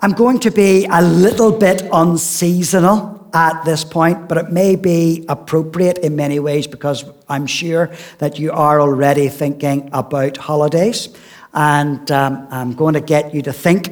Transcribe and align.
I'm 0.00 0.12
going 0.12 0.38
to 0.40 0.52
be 0.52 0.86
a 0.88 1.02
little 1.02 1.50
bit 1.50 1.82
unseasonal 1.92 3.28
at 3.34 3.64
this 3.64 3.82
point, 3.82 4.28
but 4.28 4.38
it 4.38 4.48
may 4.48 4.76
be 4.76 5.24
appropriate 5.28 5.98
in 5.98 6.14
many 6.14 6.38
ways 6.38 6.68
because 6.68 7.04
I'm 7.28 7.48
sure 7.48 7.90
that 8.18 8.38
you 8.38 8.52
are 8.52 8.80
already 8.80 9.28
thinking 9.28 9.90
about 9.92 10.36
holidays. 10.36 11.08
And 11.52 12.08
um, 12.12 12.46
I'm 12.52 12.74
going 12.74 12.94
to 12.94 13.00
get 13.00 13.34
you 13.34 13.42
to 13.42 13.52
think 13.52 13.88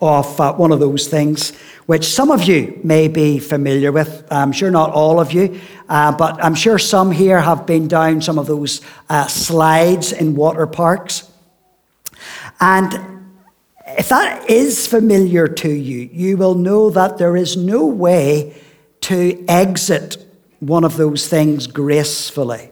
of 0.00 0.40
uh, 0.40 0.54
one 0.54 0.72
of 0.72 0.80
those 0.80 1.06
things 1.06 1.54
which 1.84 2.04
some 2.06 2.30
of 2.30 2.44
you 2.44 2.80
may 2.82 3.06
be 3.06 3.38
familiar 3.38 3.92
with. 3.92 4.26
I'm 4.30 4.52
sure 4.52 4.70
not 4.70 4.90
all 4.90 5.20
of 5.20 5.32
you, 5.32 5.60
uh, 5.90 6.12
but 6.12 6.42
I'm 6.42 6.54
sure 6.54 6.78
some 6.78 7.12
here 7.12 7.40
have 7.42 7.66
been 7.66 7.88
down 7.88 8.22
some 8.22 8.38
of 8.38 8.46
those 8.46 8.80
uh, 9.10 9.26
slides 9.26 10.12
in 10.12 10.34
water 10.34 10.66
parks. 10.66 11.30
And 12.58 13.15
if 13.98 14.08
that 14.10 14.50
is 14.50 14.86
familiar 14.86 15.48
to 15.48 15.70
you, 15.70 16.08
you 16.12 16.36
will 16.36 16.54
know 16.54 16.90
that 16.90 17.18
there 17.18 17.36
is 17.36 17.56
no 17.56 17.86
way 17.86 18.54
to 19.02 19.44
exit 19.48 20.24
one 20.60 20.84
of 20.84 20.96
those 20.96 21.28
things 21.28 21.66
gracefully. 21.66 22.70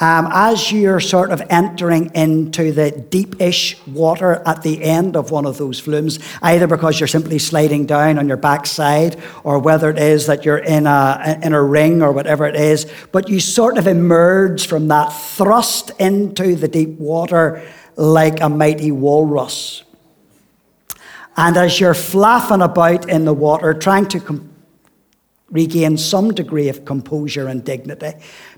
Um, 0.00 0.28
as 0.32 0.72
you're 0.72 0.98
sort 0.98 1.30
of 1.30 1.40
entering 1.48 2.10
into 2.14 2.72
the 2.72 2.90
deep-ish 2.90 3.86
water 3.86 4.42
at 4.44 4.62
the 4.62 4.82
end 4.82 5.16
of 5.16 5.30
one 5.30 5.46
of 5.46 5.58
those 5.58 5.78
flumes, 5.78 6.18
either 6.42 6.66
because 6.66 6.98
you're 6.98 7.06
simply 7.06 7.38
sliding 7.38 7.86
down 7.86 8.18
on 8.18 8.26
your 8.26 8.36
backside, 8.36 9.16
or 9.44 9.60
whether 9.60 9.90
it 9.90 9.98
is 9.98 10.26
that 10.26 10.44
you're 10.44 10.58
in 10.58 10.88
a, 10.88 11.38
in 11.42 11.52
a 11.52 11.62
ring 11.62 12.02
or 12.02 12.10
whatever 12.10 12.46
it 12.46 12.56
is, 12.56 12.90
but 13.12 13.28
you 13.28 13.38
sort 13.38 13.78
of 13.78 13.86
emerge 13.86 14.66
from 14.66 14.88
that 14.88 15.10
thrust 15.10 15.92
into 16.00 16.56
the 16.56 16.66
deep 16.66 16.98
water 16.98 17.62
like 17.96 18.40
a 18.40 18.48
mighty 18.48 18.90
walrus. 18.90 19.84
And 21.36 21.56
as 21.56 21.80
you're 21.80 21.94
flapping 21.94 22.62
about 22.62 23.08
in 23.08 23.24
the 23.24 23.32
water, 23.32 23.72
trying 23.74 24.06
to 24.08 24.20
com- 24.20 24.50
regain 25.50 25.96
some 25.96 26.32
degree 26.32 26.68
of 26.68 26.84
composure 26.84 27.46
and 27.46 27.64
dignity, 27.64 28.12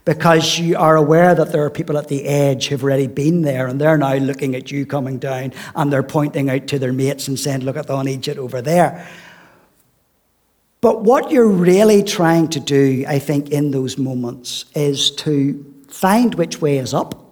because 0.05 0.59
you 0.59 0.77
are 0.77 0.97
aware 0.97 1.34
that 1.34 1.53
there 1.53 1.64
are 1.64 1.70
people 1.70 1.97
at 1.98 2.09
the 2.09 2.25
edge 2.25 2.67
who've 2.67 2.83
already 2.83 3.06
been 3.06 3.42
there 3.42 3.67
and 3.67 3.81
they're 3.81 3.98
now 3.98 4.14
looking 4.14 4.55
at 4.55 4.70
you 4.70 4.86
coming 4.86 5.19
down 5.19 5.53
and 5.75 5.92
they're 5.92 6.03
pointing 6.03 6.50
out 6.50 6.66
to 6.69 6.78
their 6.78 6.92
mates 6.92 7.28
and 7.28 7.39
saying, 7.39 7.61
Look 7.61 7.77
at 7.77 7.87
the 7.87 8.03
Egypt 8.09 8.39
over 8.39 8.61
there. 8.61 9.06
But 10.81 11.03
what 11.03 11.31
you're 11.31 11.48
really 11.48 12.03
trying 12.03 12.48
to 12.48 12.61
do, 12.61 13.05
I 13.09 13.19
think, 13.19 13.50
in 13.50 13.70
those 13.70 13.97
moments 13.97 14.66
is 14.75 15.11
to 15.12 15.64
find 15.89 16.34
which 16.34 16.61
way 16.61 16.77
is 16.78 16.92
up 16.92 17.23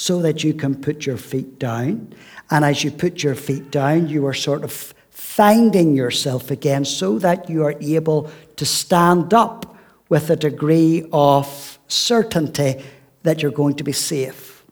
so 0.00 0.22
that 0.22 0.42
you 0.42 0.54
can 0.54 0.74
put 0.74 1.04
your 1.04 1.18
feet 1.18 1.58
down. 1.58 2.10
And 2.50 2.64
as 2.64 2.82
you 2.82 2.90
put 2.90 3.22
your 3.22 3.34
feet 3.34 3.70
down, 3.70 4.08
you 4.08 4.26
are 4.26 4.32
sort 4.32 4.64
of 4.64 4.94
finding 5.10 5.94
yourself 5.94 6.50
again 6.50 6.86
so 6.86 7.18
that 7.18 7.50
you 7.50 7.64
are 7.64 7.74
able 7.82 8.30
to 8.56 8.64
stand 8.64 9.34
up 9.34 9.76
with 10.08 10.30
a 10.30 10.36
degree 10.36 11.06
of 11.12 11.78
certainty 11.86 12.82
that 13.24 13.42
you're 13.42 13.50
going 13.50 13.74
to 13.76 13.84
be 13.84 13.92
safe. 13.92 14.64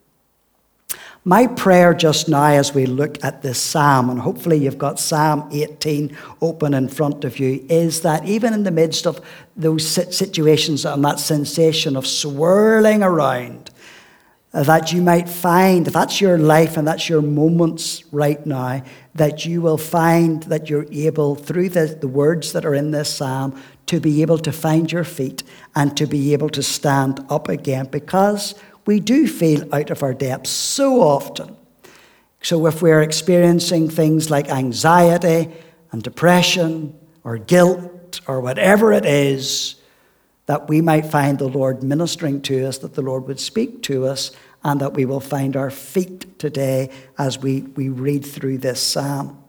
My 1.27 1.47
prayer 1.47 1.93
just 1.93 2.31
now, 2.31 2.47
as 2.47 2.73
we 2.73 2.87
look 2.87 3.23
at 3.23 3.43
this 3.43 3.61
psalm, 3.61 4.09
and 4.09 4.19
hopefully 4.19 4.57
you've 4.57 4.79
got 4.79 4.99
Psalm 4.99 5.47
18 5.53 6.17
open 6.41 6.73
in 6.73 6.89
front 6.89 7.25
of 7.25 7.39
you, 7.39 7.67
is 7.69 8.01
that 8.01 8.25
even 8.25 8.55
in 8.55 8.63
the 8.63 8.71
midst 8.71 9.07
of 9.07 9.21
those 9.55 9.87
situations 9.87 10.87
and 10.87 11.05
that 11.05 11.21
sensation 11.21 11.97
of 11.97 12.07
swirling 12.07 13.03
around, 13.03 13.71
that 14.53 14.93
you 14.93 15.03
might 15.03 15.29
find, 15.29 15.87
if 15.87 15.93
that's 15.93 16.21
your 16.21 16.39
life 16.39 16.77
and 16.77 16.89
that's 16.89 17.09
your 17.09 17.21
moments 17.21 18.05
right 18.13 18.45
now, 18.47 18.83
that 19.15 19.45
you 19.45 19.61
will 19.61 19.77
find 19.77 20.43
that 20.45 20.71
you're 20.71 20.87
able, 20.91 21.35
through 21.35 21.69
the, 21.69 21.87
the 22.01 22.09
words 22.09 22.53
that 22.53 22.65
are 22.65 22.75
in 22.75 22.91
this 22.91 23.15
psalm, 23.15 23.61
to 23.87 24.01
be 24.01 24.23
able 24.23 24.39
to 24.39 24.53
find 24.53 24.91
your 24.91 25.05
feet 25.05 25.43
and 25.75 25.97
to 25.97 26.07
be 26.07 26.33
able 26.33 26.49
to 26.51 26.63
stand 26.63 27.25
up 27.29 27.49
again 27.49 27.87
because 27.87 28.55
we 28.87 29.01
do 29.01 29.27
feel 29.27 29.75
out 29.75 29.91
of 29.91 30.03
our 30.03 30.15
depths 30.15 30.51
so 30.51 31.03
often. 31.03 31.57
So 32.43 32.67
if 32.67 32.81
we're 32.81 33.03
experiencing 33.03 33.91
things 33.91 34.31
like 34.31 34.49
anxiety 34.49 35.53
and 35.91 36.03
depression 36.03 36.99
or 37.25 37.37
guilt 37.37 38.21
or 38.27 38.41
whatever 38.41 38.93
it 38.93 39.05
is, 39.05 39.75
that 40.47 40.67
we 40.67 40.81
might 40.81 41.05
find 41.05 41.39
the 41.39 41.49
Lord 41.49 41.83
ministering 41.83 42.41
to 42.43 42.67
us, 42.67 42.79
that 42.79 42.95
the 42.95 43.03
Lord 43.03 43.27
would 43.27 43.39
speak 43.39 43.83
to 43.83 44.07
us, 44.07 44.31
and 44.69 44.81
that 44.83 44.93
we 44.93 45.07
will 45.07 45.21
find 45.21 45.57
our 45.57 45.71
feet 45.71 46.39
today 46.39 46.91
as 47.17 47.39
we, 47.39 47.63
we 47.63 47.89
read 47.89 48.25
through 48.25 48.59
this 48.59 48.83
psalm. 48.83 49.43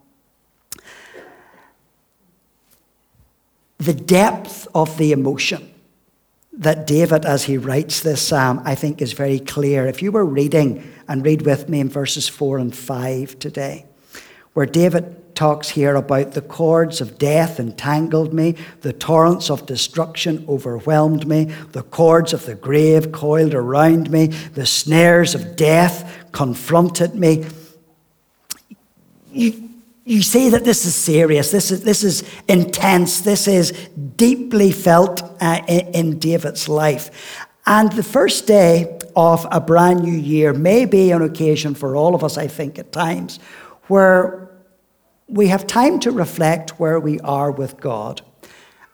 The 3.80 3.94
depth 3.94 4.66
of 4.74 4.98
the 4.98 5.12
emotion 5.12 5.74
that 6.54 6.88
David, 6.88 7.26
as 7.26 7.44
he 7.44 7.58
writes 7.58 8.00
this 8.00 8.22
psalm, 8.22 8.62
I 8.64 8.76
think 8.76 9.02
is 9.02 9.12
very 9.12 9.40
clear. 9.40 9.88
If 9.88 10.02
you 10.02 10.14
were 10.14 10.26
reading, 10.26 10.90
and 11.10 11.26
read 11.26 11.42
with 11.42 11.68
me 11.68 11.82
in 11.82 11.90
verses 11.90 12.30
4 12.30 12.60
and 12.60 12.74
5 12.74 13.40
today, 13.40 13.86
where 14.54 14.66
David 14.66 15.19
talks 15.40 15.70
here 15.70 15.96
about 15.96 16.34
the 16.34 16.42
cords 16.42 17.00
of 17.00 17.18
death 17.18 17.62
entangled 17.62 18.34
me, 18.34 18.58
the 18.82 18.92
torrents 18.92 19.50
of 19.50 19.66
destruction 19.66 20.44
overwhelmed 20.50 21.26
me, 21.26 21.46
the 21.72 21.82
cords 21.84 22.34
of 22.34 22.46
the 22.46 22.56
grave 22.56 23.14
coiled 23.14 23.54
around 23.54 24.12
me, 24.12 24.28
the 24.28 24.66
snares 24.66 25.34
of 25.34 25.56
death 25.56 26.28
confronted 26.34 27.16
me. 27.16 27.46
You, 29.32 29.70
you 30.04 30.22
see 30.24 30.50
that 30.50 30.66
this 30.66 30.86
is 30.86 30.94
serious, 30.94 31.52
this 31.52 31.72
is, 31.72 31.86
this 31.86 32.04
is 32.04 32.30
intense, 32.50 33.22
this 33.22 33.48
is 33.48 33.72
deeply 34.18 34.74
felt 34.74 35.24
uh, 35.42 35.62
in, 35.70 35.88
in 35.94 36.20
David's 36.20 36.68
life. 36.68 37.48
And 37.66 37.90
the 37.94 38.04
first 38.04 38.46
day 38.46 39.00
of 39.16 39.48
a 39.50 39.62
brand 39.62 40.04
new 40.04 40.12
year 40.12 40.52
may 40.52 40.84
be 40.84 41.12
an 41.12 41.22
occasion 41.22 41.76
for 41.76 41.96
all 41.96 42.14
of 42.14 42.26
us, 42.26 42.38
I 42.38 42.48
think, 42.48 42.78
at 42.78 42.92
times, 42.92 43.40
where 43.88 44.49
we 45.30 45.48
have 45.48 45.68
time 45.68 46.00
to 46.00 46.12
reflect 46.12 46.80
where 46.80 47.00
we 47.00 47.20
are 47.20 47.52
with 47.52 47.80
God 47.80 48.22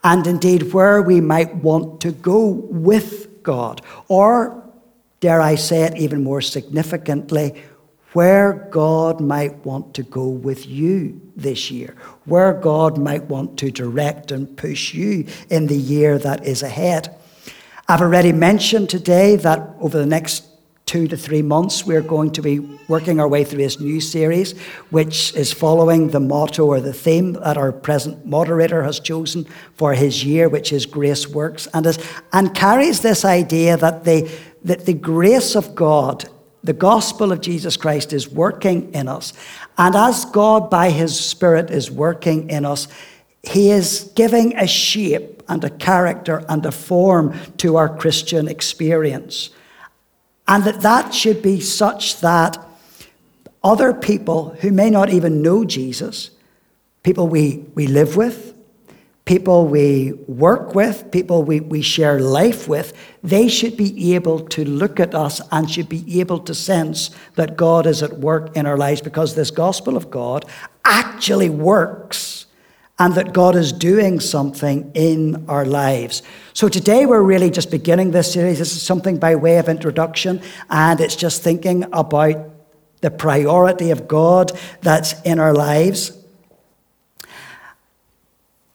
and 0.03 0.27
indeed 0.27 0.73
where 0.73 1.01
we 1.01 1.21
might 1.21 1.55
want 1.55 2.01
to 2.01 2.11
go 2.11 2.45
with 2.45 3.41
God, 3.41 3.81
or, 4.07 4.63
dare 5.19 5.41
I 5.41 5.55
say 5.55 5.83
it 5.83 5.97
even 5.97 6.23
more 6.23 6.41
significantly, 6.41 7.63
where 8.13 8.67
God 8.71 9.19
might 9.19 9.65
want 9.65 9.93
to 9.95 10.03
go 10.03 10.27
with 10.27 10.67
you 10.67 11.19
this 11.35 11.71
year, 11.71 11.95
where 12.25 12.53
God 12.53 12.97
might 12.97 13.23
want 13.23 13.57
to 13.59 13.71
direct 13.71 14.31
and 14.31 14.55
push 14.55 14.93
you 14.93 15.25
in 15.49 15.67
the 15.67 15.77
year 15.77 16.17
that 16.19 16.45
is 16.45 16.63
ahead. 16.63 17.15
I've 17.87 18.01
already 18.01 18.31
mentioned 18.31 18.89
today 18.89 19.35
that 19.37 19.75
over 19.79 19.97
the 19.97 20.05
next 20.05 20.45
two 20.85 21.07
to 21.07 21.17
three 21.17 21.41
months, 21.41 21.83
we're 21.83 22.01
going 22.01 22.31
to 22.31 22.41
be 22.41 22.59
working 22.87 23.19
our 23.19 23.27
way 23.27 23.43
through 23.43 23.57
this 23.57 23.79
new 23.79 23.99
series, 23.99 24.57
which 24.91 25.33
is 25.35 25.51
following 25.51 26.09
the 26.09 26.19
motto 26.19 26.65
or 26.65 26.79
the 26.79 26.93
theme 26.93 27.33
that 27.33 27.57
our 27.57 27.71
present 27.71 28.25
moderator 28.25 28.83
has 28.83 28.99
chosen 28.99 29.45
for 29.73 29.93
his 29.93 30.23
year, 30.23 30.47
which 30.47 30.71
is 30.71 30.85
Grace 30.85 31.27
Works, 31.27 31.67
and, 31.73 31.85
is, 31.87 31.97
and 32.33 32.53
carries 32.53 33.01
this 33.01 33.25
idea 33.25 33.77
that 33.77 34.03
the, 34.03 34.29
that 34.63 34.85
the 34.85 34.93
grace 34.93 35.55
of 35.55 35.73
God, 35.73 36.25
the 36.63 36.73
gospel 36.73 37.31
of 37.31 37.41
Jesus 37.41 37.77
Christ, 37.77 38.13
is 38.13 38.29
working 38.29 38.93
in 38.93 39.07
us. 39.07 39.33
And 39.79 39.95
as 39.95 40.25
God, 40.25 40.69
by 40.69 40.91
his 40.91 41.19
Spirit, 41.19 41.71
is 41.71 41.89
working 41.89 42.49
in 42.51 42.63
us, 42.63 42.87
he 43.41 43.71
is 43.71 44.11
giving 44.15 44.55
a 44.57 44.67
shape 44.67 45.41
and 45.47 45.63
a 45.63 45.69
character 45.69 46.43
and 46.47 46.65
a 46.65 46.71
form 46.71 47.37
to 47.57 47.75
our 47.75 47.89
Christian 47.89 48.47
experience. 48.47 49.49
And 50.47 50.63
that 50.63 50.81
that 50.81 51.13
should 51.13 51.41
be 51.41 51.59
such 51.59 52.21
that 52.21 52.57
other 53.63 53.93
people 53.93 54.51
who 54.61 54.71
may 54.71 54.89
not 54.89 55.09
even 55.09 55.41
know 55.41 55.65
Jesus, 55.65 56.29
people 57.03 57.27
we, 57.27 57.65
we 57.73 57.87
live 57.87 58.15
with, 58.15 58.53
people 59.25 59.67
we 59.67 60.13
work 60.27 60.75
with, 60.75 61.09
people 61.11 61.43
we, 61.43 61.59
we 61.59 61.81
share 61.81 62.19
life 62.19 62.67
with, 62.67 62.93
they 63.23 63.47
should 63.47 63.75
be 63.75 64.13
able 64.13 64.39
to 64.39 64.63
look 64.63 64.99
at 64.99 65.15
us 65.15 65.41
and 65.51 65.69
should 65.69 65.89
be 65.89 66.19
able 66.19 66.37
to 66.39 66.53
sense 66.53 67.09
that 67.33 67.57
God 67.57 67.87
is 67.87 68.03
at 68.03 68.19
work 68.19 68.55
in 68.55 68.67
our 68.67 68.77
lives 68.77 69.01
because 69.01 69.33
this 69.33 69.49
gospel 69.49 69.97
of 69.97 70.11
God 70.11 70.45
actually 70.83 71.49
works 71.49 72.45
and 72.97 73.13
that 73.15 73.33
God 73.33 73.55
is 73.55 73.71
doing 73.73 74.19
something 74.19 74.91
in 74.93 75.45
our 75.49 75.65
lives. 75.65 76.23
So 76.53 76.69
today 76.69 77.05
we're 77.05 77.21
really 77.21 77.49
just 77.49 77.69
beginning 77.69 78.11
this 78.11 78.31
series. 78.31 78.59
This 78.59 78.75
is 78.75 78.81
something 78.81 79.17
by 79.17 79.35
way 79.35 79.57
of 79.57 79.67
introduction, 79.67 80.41
and 80.69 81.01
it's 81.01 81.15
just 81.15 81.43
thinking 81.43 81.83
about 81.91 82.37
the 83.01 83.11
priority 83.11 83.91
of 83.91 84.07
God 84.07 84.51
that's 84.81 85.21
in 85.23 85.39
our 85.39 85.53
lives. 85.53 86.17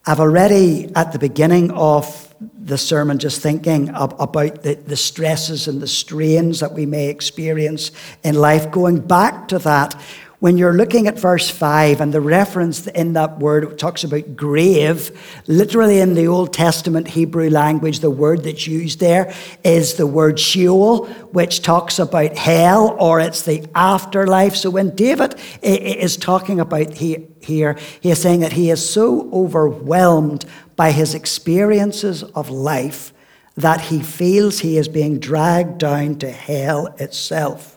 I've 0.07 0.21
already, 0.21 0.91
at 0.95 1.13
the 1.13 1.19
beginning 1.19 1.71
of 1.71 2.35
the 2.59 2.79
sermon, 2.79 3.19
just 3.19 3.41
thinking 3.41 3.89
about 3.91 4.63
the, 4.63 4.75
the 4.75 4.97
stresses 4.97 5.69
and 5.69 5.81
the 5.81 5.89
strains 5.89 6.61
that 6.61 6.73
we 6.73 6.87
may 6.87 7.09
experience 7.09 7.91
in 8.23 8.35
life, 8.35 8.71
going 8.71 9.01
back 9.01 9.49
to 9.49 9.59
that 9.61 9.95
when 10.41 10.57
you're 10.57 10.73
looking 10.73 11.07
at 11.07 11.19
verse 11.19 11.51
5 11.51 12.01
and 12.01 12.15
the 12.15 12.21
reference 12.21 12.87
in 12.87 13.13
that 13.13 13.39
word 13.39 13.79
talks 13.79 14.05
about 14.05 14.37
grave, 14.37 15.11
literally 15.47 16.01
in 16.01 16.15
the 16.15 16.27
Old 16.27 16.55
Testament 16.55 17.09
Hebrew 17.09 17.51
language, 17.51 18.01
the 18.01 18.11
word 18.11 18.45
that's 18.45 18.67
used 18.67 19.01
there 19.01 19.35
is 19.63 19.95
the 19.95 20.07
word 20.07 20.41
Sheol, 20.41 21.07
which 21.33 21.61
talks 21.61 21.99
about 21.99 22.39
hell 22.39 22.97
or 22.99 23.21
it's 23.21 23.43
the 23.43 23.67
afterlife. 23.75 24.57
So 24.57 24.71
when 24.71 24.97
David 24.97 25.35
is 25.63 26.17
talking 26.17 26.59
about 26.59 26.95
here, 26.95 27.77
he 28.01 28.11
is 28.11 28.23
saying 28.23 28.41
that 28.41 28.53
he 28.55 28.71
is 28.71 28.89
so 28.89 29.31
overwhelmed 29.33 30.47
by 30.75 30.93
his 30.93 31.15
experiences 31.15 32.23
of 32.23 32.49
life 32.49 33.13
that 33.57 33.83
he 33.83 34.01
feels 34.01 34.61
he 34.61 34.79
is 34.79 34.89
being 34.89 35.19
dragged 35.19 35.77
down 35.79 36.19
to 36.21 36.31
hell 36.31 36.87
itself. 36.99 37.77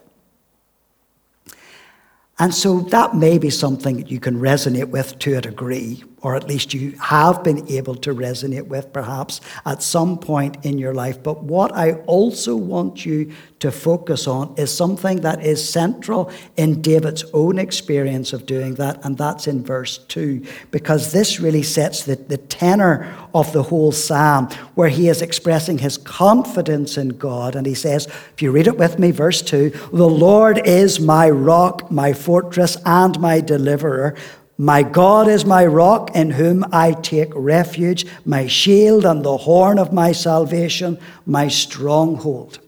And 2.39 2.53
so 2.53 2.79
that 2.79 3.15
may 3.15 3.37
be 3.37 3.49
something 3.49 3.97
that 3.97 4.09
you 4.09 4.19
can 4.19 4.39
resonate 4.39 4.89
with 4.89 5.19
to 5.19 5.35
a 5.35 5.41
degree 5.41 6.03
or 6.23 6.35
at 6.35 6.47
least 6.47 6.73
you 6.73 6.91
have 6.99 7.43
been 7.43 7.69
able 7.69 7.95
to 7.95 8.15
resonate 8.15 8.65
with 8.65 8.91
perhaps 8.93 9.41
at 9.65 9.83
some 9.83 10.17
point 10.17 10.65
in 10.65 10.77
your 10.77 10.93
life. 10.93 11.21
But 11.21 11.43
what 11.43 11.75
I 11.75 11.93
also 12.07 12.55
want 12.55 13.05
you 13.05 13.33
to 13.59 13.71
focus 13.71 14.25
on 14.25 14.55
is 14.57 14.75
something 14.75 15.21
that 15.21 15.45
is 15.45 15.67
central 15.67 16.31
in 16.55 16.81
David's 16.81 17.25
own 17.33 17.59
experience 17.59 18.31
of 18.31 18.45
doing 18.45 18.75
that, 18.75 19.03
and 19.05 19.17
that's 19.17 19.47
in 19.47 19.63
verse 19.63 19.97
2, 19.97 20.45
because 20.71 21.11
this 21.11 21.39
really 21.41 21.63
sets 21.63 22.03
the, 22.03 22.15
the 22.15 22.37
tenor 22.37 23.13
of 23.33 23.51
the 23.51 23.63
whole 23.63 23.91
psalm, 23.91 24.49
where 24.75 24.89
he 24.89 25.09
is 25.09 25.21
expressing 25.21 25.77
his 25.77 25.97
confidence 25.97 26.97
in 26.97 27.09
God. 27.09 27.55
And 27.55 27.67
he 27.67 27.73
says, 27.73 28.07
if 28.07 28.41
you 28.41 28.51
read 28.51 28.67
it 28.67 28.77
with 28.77 28.97
me, 28.97 29.11
verse 29.11 29.41
2 29.41 29.69
The 29.91 30.07
Lord 30.07 30.65
is 30.65 30.99
my 31.01 31.29
rock, 31.29 31.91
my 31.91 32.13
fortress, 32.13 32.77
and 32.85 33.19
my 33.19 33.41
deliverer. 33.41 34.15
My 34.57 34.83
God 34.83 35.27
is 35.27 35.45
my 35.45 35.65
rock 35.65 36.15
in 36.15 36.31
whom 36.31 36.63
I 36.71 36.93
take 36.93 37.31
refuge, 37.35 38.05
my 38.23 38.47
shield 38.47 39.03
and 39.03 39.25
the 39.25 39.37
horn 39.37 39.79
of 39.79 39.91
my 39.91 40.11
salvation, 40.11 40.99
my 41.25 41.47
stronghold. 41.47 42.59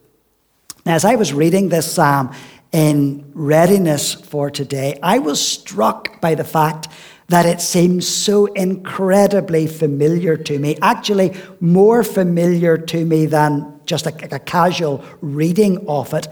Now, 0.85 0.95
as 0.95 1.05
I 1.05 1.15
was 1.15 1.31
reading 1.33 1.69
this 1.69 1.91
psalm 1.91 2.33
in 2.71 3.31
readiness 3.33 4.13
for 4.13 4.49
today, 4.49 4.97
I 5.03 5.19
was 5.19 5.45
struck 5.45 6.19
by 6.21 6.33
the 6.33 6.43
fact 6.43 6.87
that 7.27 7.45
it 7.45 7.61
seems 7.61 8.07
so 8.07 8.45
incredibly 8.47 9.67
familiar 9.67 10.37
to 10.37 10.59
me, 10.59 10.77
actually, 10.81 11.33
more 11.59 12.03
familiar 12.03 12.77
to 12.77 13.05
me 13.05 13.25
than 13.25 13.79
just 13.85 14.05
a, 14.05 14.35
a 14.35 14.39
casual 14.39 15.03
reading 15.21 15.87
of 15.87 16.13
it. 16.13 16.27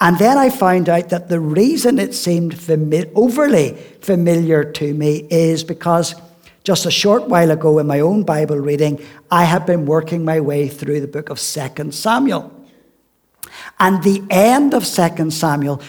And 0.00 0.18
then 0.18 0.38
I 0.38 0.48
found 0.48 0.88
out 0.88 1.10
that 1.10 1.28
the 1.28 1.40
reason 1.40 1.98
it 1.98 2.14
seemed 2.14 2.54
fami- 2.54 3.10
overly 3.14 3.74
familiar 4.00 4.64
to 4.64 4.94
me 4.94 5.26
is 5.30 5.62
because 5.62 6.14
just 6.64 6.86
a 6.86 6.90
short 6.90 7.28
while 7.28 7.50
ago 7.50 7.78
in 7.78 7.86
my 7.86 8.00
own 8.00 8.22
Bible 8.22 8.56
reading, 8.56 9.04
I 9.30 9.44
had 9.44 9.66
been 9.66 9.84
working 9.84 10.24
my 10.24 10.40
way 10.40 10.68
through 10.68 11.00
the 11.00 11.08
book 11.08 11.28
of 11.28 11.38
2 11.38 11.92
Samuel. 11.92 12.50
And 13.78 14.02
the 14.02 14.22
end 14.30 14.72
of 14.72 14.84
2 14.84 15.30
Samuel 15.30 15.82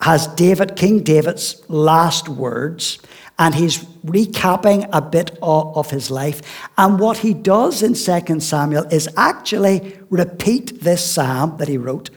has 0.00 0.26
David, 0.28 0.76
King 0.76 1.02
David's 1.02 1.62
last 1.68 2.28
words, 2.28 2.98
and 3.38 3.54
he's 3.54 3.78
recapping 4.06 4.88
a 4.92 5.00
bit 5.00 5.36
of, 5.42 5.90
his 5.90 6.10
life. 6.10 6.42
And 6.78 7.00
what 7.00 7.18
he 7.18 7.34
does 7.34 7.82
in 7.82 7.94
2 7.94 8.40
Samuel 8.40 8.84
is 8.84 9.08
actually 9.16 9.98
repeat 10.08 10.80
this 10.82 11.04
psalm 11.04 11.56
that 11.58 11.68
he 11.68 11.78
wrote 11.78 12.10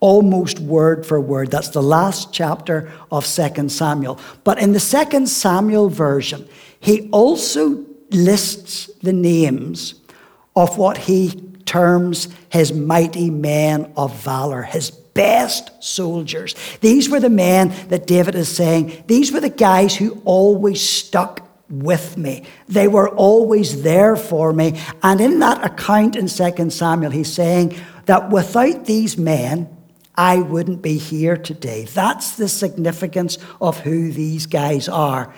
almost 0.00 0.58
word 0.60 1.06
for 1.06 1.20
word. 1.20 1.50
That's 1.50 1.70
the 1.70 1.82
last 1.82 2.32
chapter 2.32 2.92
of 3.10 3.26
2 3.26 3.68
Samuel. 3.68 4.20
But 4.44 4.58
in 4.58 4.72
the 4.72 5.06
2 5.10 5.26
Samuel 5.26 5.88
version, 5.88 6.48
he 6.80 7.08
also 7.10 7.84
lists 8.10 8.86
the 9.02 9.12
names 9.12 9.94
of 10.54 10.78
what 10.78 10.96
he 10.96 11.30
terms 11.64 12.28
his 12.50 12.72
mighty 12.72 13.30
men 13.30 13.92
of 13.96 14.14
valor, 14.22 14.62
his 14.62 14.90
best 14.90 15.70
soldiers. 15.82 16.54
These 16.80 17.08
were 17.08 17.20
the 17.20 17.30
men 17.30 17.74
that 17.88 18.06
David 18.06 18.34
is 18.34 18.54
saying, 18.54 19.04
these 19.06 19.32
were 19.32 19.40
the 19.40 19.48
guys 19.48 19.96
who 19.96 20.20
always 20.24 20.86
stuck 20.86 21.48
with 21.68 22.16
me. 22.16 22.44
They 22.68 22.86
were 22.86 23.08
always 23.08 23.82
there 23.82 24.14
for 24.14 24.52
me. 24.52 24.80
And 25.02 25.20
in 25.20 25.40
that 25.40 25.64
account 25.64 26.14
in 26.16 26.28
2 26.28 26.70
Samuel, 26.70 27.10
he's 27.10 27.32
saying 27.32 27.76
that 28.04 28.30
without 28.30 28.84
these 28.84 29.18
men, 29.18 29.75
I 30.16 30.38
wouldn't 30.38 30.80
be 30.80 30.96
here 30.96 31.36
today. 31.36 31.84
That's 31.84 32.36
the 32.36 32.48
significance 32.48 33.38
of 33.60 33.80
who 33.80 34.10
these 34.10 34.46
guys 34.46 34.88
are. 34.88 35.34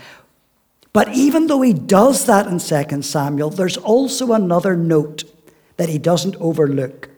But 0.93 1.15
even 1.15 1.47
though 1.47 1.63
he 1.63 1.73
does 1.73 2.27
that 2.27 2.47
in 2.47 2.59
2 2.59 3.03
Samuel, 3.03 3.51
there's 3.51 3.77
also 3.77 4.33
another 4.33 4.77
note 4.77 5.25
that 5.77 5.89
he 5.89 5.99
doesn't 5.99 6.37
overlook. 6.37 7.09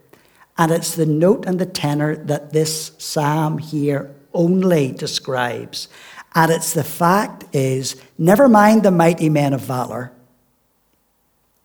And 0.58 0.72
it's 0.72 0.94
the 0.94 1.06
note 1.06 1.46
and 1.46 1.58
the 1.58 1.66
tenor 1.66 2.16
that 2.16 2.52
this 2.52 2.92
psalm 2.98 3.58
here 3.58 4.14
only 4.34 4.92
describes. 4.92 5.88
And 6.34 6.50
it's 6.50 6.72
the 6.72 6.84
fact 6.84 7.44
is, 7.54 7.96
never 8.18 8.48
mind 8.48 8.82
the 8.82 8.90
mighty 8.90 9.28
men 9.28 9.52
of 9.52 9.62
valor, 9.62 10.12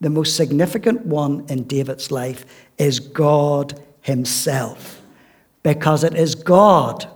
the 0.01 0.09
most 0.09 0.35
significant 0.35 1.05
one 1.05 1.45
in 1.49 1.63
David's 1.63 2.11
life 2.11 2.45
is 2.77 2.99
God 2.99 3.81
himself 4.01 5.01
because 5.65 6.03
it 6.03 6.13
is 6.13 6.35
God 6.35 7.09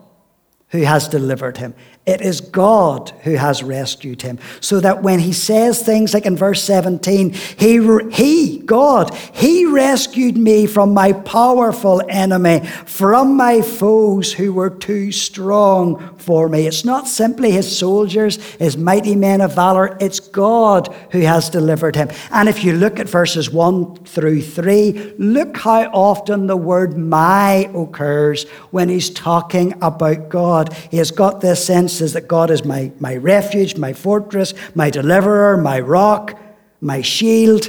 who 0.70 0.82
has 0.82 1.08
delivered 1.08 1.58
him. 1.58 1.76
It 2.10 2.22
is 2.22 2.42
God 2.42 3.12
who 3.22 3.36
has 3.36 3.62
rescued 3.62 4.24
him. 4.24 4.40
So 4.62 4.80
that 4.80 5.04
when 5.04 5.20
he 5.20 5.32
says 5.32 5.84
things 5.84 6.12
like 6.12 6.26
in 6.26 6.36
verse 6.36 6.64
17, 6.64 7.34
he, 7.34 7.80
he, 8.12 8.58
God, 8.66 9.14
he 9.14 9.68
rescued 9.68 10.36
me 10.36 10.66
from 10.66 10.92
my 10.92 11.14
powerful 11.14 12.02
enemy, 12.10 12.66
from 12.88 13.38
my 13.38 13.62
foes 13.62 14.34
who 14.34 14.54
were 14.54 14.72
too 14.72 15.12
strong 15.12 16.16
for 16.18 16.50
me. 16.50 16.66
It's 16.66 16.84
not 16.84 17.08
simply 17.08 17.52
his 17.52 17.78
soldiers, 17.78 18.38
his 18.56 18.76
mighty 18.76 19.16
men 19.16 19.40
of 19.42 19.54
valor, 19.54 19.96
it's 20.02 20.20
God 20.20 20.92
who 21.12 21.20
has 21.22 21.48
delivered 21.48 21.96
him. 21.96 22.10
And 22.32 22.50
if 22.50 22.64
you 22.64 22.74
look 22.74 23.00
at 23.00 23.08
verses 23.08 23.52
1 23.52 23.98
through 24.06 24.42
3, 24.42 25.14
look 25.20 25.58
how 25.58 25.84
often 25.92 26.48
the 26.48 26.58
word 26.58 26.98
my 26.98 27.70
occurs 27.76 28.50
when 28.72 28.90
he's 28.90 29.12
talking 29.12 29.76
about 29.84 30.30
God. 30.30 30.74
He 30.90 30.98
has 30.98 31.12
got 31.12 31.42
this 31.42 31.64
sense 31.64 31.99
says 32.00 32.14
that 32.14 32.28
God 32.28 32.50
is 32.50 32.66
my, 32.66 32.92
my 33.00 33.16
refuge, 33.16 33.78
my 33.78 33.94
fortress, 33.94 34.54
my 34.74 34.90
deliverer, 34.90 35.58
my 35.58 35.80
rock, 35.80 36.40
my 36.82 37.02
shield. 37.02 37.68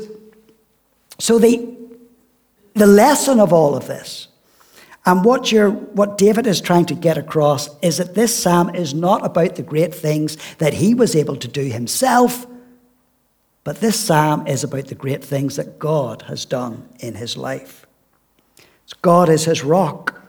So 1.18 1.38
the, 1.38 1.76
the 2.74 2.86
lesson 2.86 3.38
of 3.40 3.52
all 3.52 3.76
of 3.76 3.86
this, 3.86 4.28
and 5.06 5.24
what, 5.24 5.50
you're, 5.50 5.70
what 5.70 6.18
David 6.18 6.46
is 6.46 6.60
trying 6.60 6.86
to 6.86 6.94
get 6.94 7.18
across, 7.18 7.68
is 7.80 7.98
that 7.98 8.14
this 8.14 8.36
psalm 8.36 8.74
is 8.74 8.94
not 8.94 9.24
about 9.24 9.56
the 9.56 9.62
great 9.62 9.94
things 9.94 10.36
that 10.58 10.74
he 10.74 10.94
was 10.94 11.16
able 11.16 11.36
to 11.36 11.48
do 11.48 11.64
himself, 11.64 12.46
but 13.64 13.80
this 13.80 13.98
psalm 13.98 14.46
is 14.46 14.64
about 14.64 14.86
the 14.86 14.94
great 14.94 15.24
things 15.24 15.56
that 15.56 15.78
God 15.78 16.22
has 16.22 16.44
done 16.44 16.88
in 16.98 17.14
his 17.14 17.36
life. 17.36 17.86
God 19.02 19.28
is 19.28 19.44
his 19.44 19.64
rock 19.64 20.19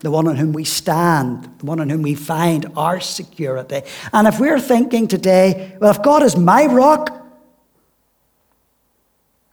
the 0.00 0.10
one 0.10 0.28
on 0.28 0.36
whom 0.36 0.52
we 0.52 0.64
stand, 0.64 1.44
the 1.58 1.66
one 1.66 1.80
on 1.80 1.88
whom 1.88 2.02
we 2.02 2.14
find 2.14 2.70
our 2.76 3.00
security. 3.00 3.82
And 4.12 4.28
if 4.28 4.38
we're 4.38 4.60
thinking 4.60 5.08
today, 5.08 5.76
well, 5.80 5.90
if 5.90 6.02
God 6.02 6.22
is 6.22 6.36
my 6.36 6.66
rock, 6.66 7.14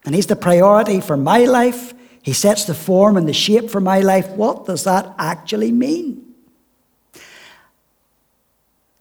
and 0.05 0.13
He's 0.13 0.27
the 0.27 0.35
priority 0.35 1.01
for 1.01 1.17
my 1.17 1.45
life, 1.45 1.93
He 2.21 2.33
sets 2.33 2.65
the 2.65 2.75
form 2.75 3.17
and 3.17 3.27
the 3.27 3.33
shape 3.33 3.69
for 3.69 3.81
my 3.81 4.01
life, 4.01 4.29
what 4.29 4.65
does 4.65 4.83
that 4.83 5.13
actually 5.17 5.71
mean? 5.71 6.21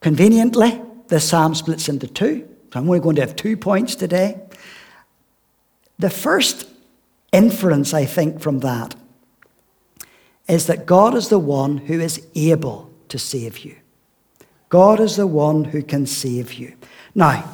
Conveniently, 0.00 0.80
the 1.08 1.20
psalm 1.20 1.54
splits 1.54 1.88
into 1.88 2.06
two. 2.06 2.48
So 2.72 2.80
I'm 2.80 2.88
only 2.88 3.00
going 3.00 3.16
to 3.16 3.22
have 3.22 3.36
two 3.36 3.56
points 3.56 3.94
today. 3.94 4.40
The 5.98 6.10
first 6.10 6.68
inference, 7.32 7.94
I 7.94 8.04
think, 8.04 8.40
from 8.40 8.60
that 8.60 8.96
is 10.48 10.66
that 10.66 10.86
God 10.86 11.14
is 11.14 11.28
the 11.28 11.38
one 11.38 11.78
who 11.78 12.00
is 12.00 12.26
able 12.34 12.90
to 13.08 13.18
save 13.18 13.58
you. 13.60 13.76
God 14.68 15.00
is 15.00 15.16
the 15.16 15.26
one 15.26 15.64
who 15.64 15.82
can 15.82 16.06
save 16.06 16.54
you. 16.54 16.74
Now, 17.14 17.48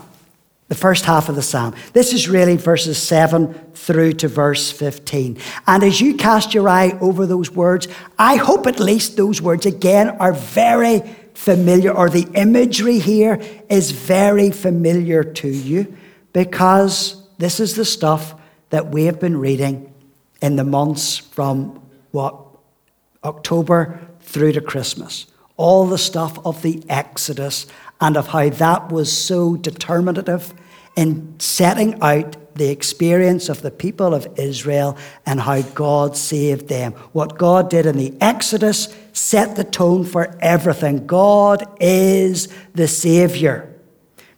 the 0.69 0.77
first 0.77 1.05
half 1.05 1.29
of 1.29 1.35
the 1.35 1.43
psalm. 1.43 1.75
This 1.95 2.13
is 2.13 2.29
really 2.29 2.57
verses 2.57 2.97
7 2.97 3.53
through 3.75 4.13
to 4.13 4.29
verse 4.29 4.71
15. 4.71 5.37
And 5.67 5.83
as 5.83 6.01
you 6.01 6.15
cast 6.15 6.55
your 6.55 6.69
eye 6.69 6.97
over 7.01 7.27
those 7.27 7.51
words, 7.51 7.89
I 8.17 8.37
hope 8.37 8.69
at 8.69 8.79
least 8.79 9.17
those 9.17 9.43
words 9.43 9.67
again 9.67 10.11
are 10.11 10.33
very 10.33 11.01
familiar, 11.35 11.91
or 11.91 12.09
the 12.09 12.29
imagery 12.35 13.01
here 13.01 13.41
is 13.69 13.91
very 13.91 14.53
familiar 14.53 15.25
to 15.25 15.49
you, 15.49 15.97
because 16.33 17.21
this 17.39 17.59
is 17.59 17.75
the 17.75 17.85
stuff 17.85 18.35
that 18.71 18.93
we 18.93 19.07
have 19.07 19.19
been 19.19 19.39
reading 19.39 19.93
in 20.41 20.55
the 20.55 20.65
months 20.65 21.19
from 21.19 21.83
what 22.13 22.37
October 23.25 24.01
through 24.21 24.53
to 24.53 24.61
Christmas. 24.61 25.27
all 25.61 25.85
the 25.87 25.99
stuff 25.99 26.39
of 26.47 26.63
the 26.63 26.83
Exodus 26.89 27.67
and 28.01 28.17
of 28.17 28.29
how 28.29 28.49
that 28.49 28.91
was 28.91 29.13
so 29.13 29.57
determinative 29.57 30.55
in 30.97 31.35
setting 31.39 32.01
out 32.01 32.55
the 32.55 32.71
experience 32.71 33.51
of 33.51 33.61
the 33.61 33.71
people 33.71 34.15
of 34.15 34.27
Israel 34.39 34.97
and 35.27 35.39
how 35.39 35.61
God 35.61 36.17
saved 36.17 36.69
them. 36.69 36.93
What 37.13 37.37
God 37.37 37.69
did 37.69 37.85
in 37.85 37.99
the 37.99 38.15
Exodus 38.23 38.89
set 39.13 39.55
the 39.55 39.65
tone 39.65 40.05
for 40.05 40.35
everything. 40.41 41.07
God 41.07 41.69
is 41.79 42.49
the 42.75 42.89
Savior. 42.89 43.71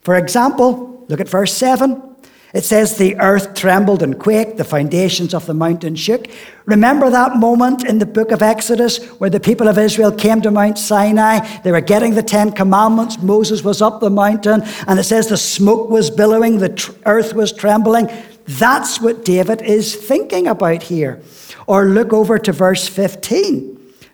For 0.01 0.17
example, 0.17 1.07
look 1.09 1.21
at 1.21 1.29
verse 1.29 1.55
7. 1.55 2.12
It 2.53 2.65
says, 2.65 2.97
The 2.97 3.19
earth 3.19 3.55
trembled 3.55 4.03
and 4.03 4.19
quaked, 4.19 4.59
the 4.59 4.65
foundations 4.65 5.33
of 5.33 5.47
the 5.47 5.55
mountain 5.55 5.95
shook. 5.95 6.27
Remember 6.67 7.09
that 7.11 7.37
moment 7.37 7.85
in 7.85 7.99
the 7.99 8.07
book 8.07 8.31
of 8.31 8.43
Exodus 8.43 9.05
where 9.19 9.31
the 9.31 9.41
people 9.41 9.69
of 9.69 9.79
Israel 9.79 10.13
came 10.13 10.43
to 10.43 10.51
Mount 10.51 10.79
Sinai? 10.79 11.41
They 11.63 11.73
were 11.73 11.81
getting 11.81 12.15
the 12.15 12.23
Ten 12.23 12.53
Commandments. 12.53 13.19
Moses 13.23 13.65
was 13.65 13.81
up 13.81 14.01
the 14.01 14.11
mountain, 14.11 14.63
and 14.87 14.99
it 14.99 15.05
says 15.05 15.29
the 15.29 15.37
smoke 15.37 15.89
was 15.89 16.11
billowing, 16.11 16.59
the 16.59 16.69
tr- 16.69 16.93
earth 17.07 17.35
was 17.35 17.53
trembling. 17.53 18.09
That's 18.47 19.01
what 19.01 19.25
David 19.25 19.63
is 19.63 19.95
thinking 19.95 20.47
about 20.47 20.83
here. 20.83 21.23
Or 21.67 21.87
look 21.87 22.13
over 22.13 22.39
to 22.39 22.53
verse 22.53 22.87
15. 22.87 23.72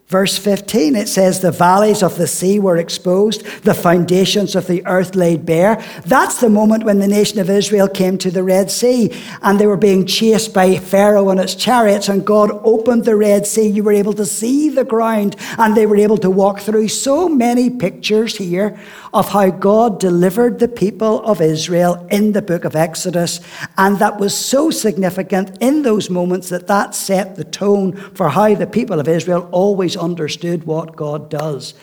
Verse 0.09 0.38
15, 0.38 0.97
it 0.97 1.07
says, 1.07 1.41
The 1.41 1.50
valleys 1.50 2.03
of 2.03 2.17
the 2.17 2.27
sea 2.27 2.59
were 2.59 2.79
exposed, 2.79 3.45
the 3.65 3.75
foundations 3.75 4.57
of 4.57 4.67
the 4.67 4.85
earth 4.87 5.15
laid 5.15 5.45
bare. 5.45 5.85
That's 6.07 6.41
the 6.41 6.49
moment 6.49 6.85
when 6.85 6.99
the 6.99 7.07
nation 7.07 7.38
of 7.41 7.50
Israel 7.50 7.88
came 7.88 8.17
to 8.19 8.31
the 8.31 8.43
Red 8.43 8.71
Sea 8.71 9.12
and 9.43 9.61
they 9.61 9.67
were 9.67 9.77
being 9.77 10.07
chased 10.07 10.55
by 10.55 10.79
Pharaoh 10.79 11.29
and 11.29 11.38
his 11.38 11.55
chariots, 11.55 12.09
and 12.09 12.25
God 12.25 12.50
opened 12.65 13.05
the 13.05 13.17
Red 13.17 13.47
Sea. 13.47 13.69
You 13.69 13.83
were 13.83 13.93
able 13.93 14.15
to 14.15 14.25
see 14.25 14.71
the 14.71 14.83
ground 14.83 15.37
and 15.59 15.77
they 15.77 15.85
were 15.85 15.97
able 15.97 16.17
to 16.19 16.31
walk 16.31 16.61
through. 16.61 16.88
So 16.88 17.29
many 17.29 17.69
pictures 17.69 18.38
here 18.38 18.81
of 19.12 19.29
how 19.29 19.50
God 19.50 20.00
delivered 20.00 20.59
the 20.59 20.69
people 20.69 21.23
of 21.27 21.43
Israel 21.43 22.07
in 22.11 22.33
the 22.33 22.41
book 22.41 22.65
of 22.65 22.75
Exodus. 22.75 23.41
And 23.77 23.99
that 23.99 24.19
was 24.19 24.35
so 24.35 24.71
significant 24.71 25.59
in 25.61 25.83
those 25.83 26.09
moments 26.09 26.49
that 26.49 26.67
that 26.69 26.95
set 26.95 27.37
the 27.37 27.45
tone 27.45 27.93
for 28.15 28.31
how 28.31 28.55
the 28.55 28.67
people 28.67 29.00
of 29.00 29.07
Israel 29.07 29.47
always 29.53 29.98
understood 29.99 30.64
what 30.64 30.97
God 30.97 31.28
does. 31.28 31.75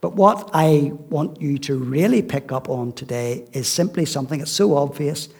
But 0.00 0.16
what 0.16 0.50
I 0.52 0.92
want 1.08 1.40
you 1.40 1.56
to 1.58 1.78
really 1.78 2.20
pick 2.20 2.52
up 2.52 2.68
on 2.68 2.92
today 2.92 3.46
is 3.52 3.68
simply 3.68 4.04
something 4.04 4.40
that's 4.40 4.50
so 4.50 4.76
obvious, 4.76 5.30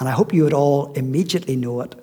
and 0.00 0.08
I 0.08 0.12
hope 0.12 0.34
you 0.34 0.42
would 0.42 0.52
all 0.52 0.92
immediately 0.94 1.54
know 1.54 1.80
it. 1.82 1.94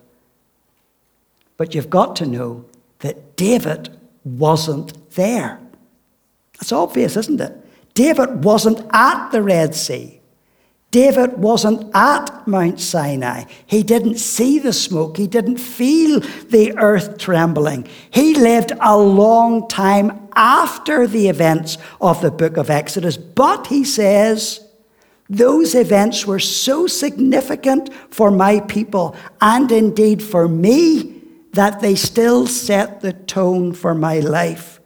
But 1.57 1.75
you've 1.75 1.89
got 1.89 2.15
to 2.17 2.25
know 2.25 2.63
that 2.99 3.35
David 3.35 3.89
wasn't 4.23 5.11
there. 5.11 5.59
That's 6.53 6.71
obvious, 6.71 7.17
isn't 7.17 7.41
it? 7.41 7.53
David 7.93 8.45
wasn't 8.45 8.87
at 8.93 9.31
the 9.31 9.41
Red 9.41 9.75
Sea. 9.75 10.21
David 10.93 11.39
wasn't 11.39 11.89
at 11.95 12.47
Mount 12.47 12.79
Sinai. 12.79 13.45
He 13.65 13.81
didn't 13.81 14.19
see 14.19 14.59
the 14.59 14.71
smoke. 14.71 15.17
He 15.17 15.25
didn't 15.25 15.57
feel 15.57 16.19
the 16.19 16.77
earth 16.77 17.17
trembling. 17.17 17.87
He 18.11 18.35
lived 18.35 18.73
a 18.79 18.95
long 18.95 19.67
time 19.67 20.29
after 20.35 21.07
the 21.07 21.29
events 21.29 21.79
of 21.99 22.21
the 22.21 22.29
book 22.29 22.57
of 22.57 22.69
Exodus. 22.69 23.17
But 23.17 23.65
he 23.65 23.83
says, 23.83 24.69
those 25.27 25.73
events 25.73 26.27
were 26.27 26.37
so 26.37 26.85
significant 26.85 27.91
for 28.11 28.29
my 28.29 28.59
people 28.59 29.15
and 29.41 29.71
indeed 29.71 30.21
for 30.21 30.47
me 30.47 31.23
that 31.53 31.79
they 31.79 31.95
still 31.95 32.45
set 32.45 33.01
the 33.01 33.13
tone 33.13 33.73
for 33.73 33.95
my 33.95 34.19
life. 34.19 34.79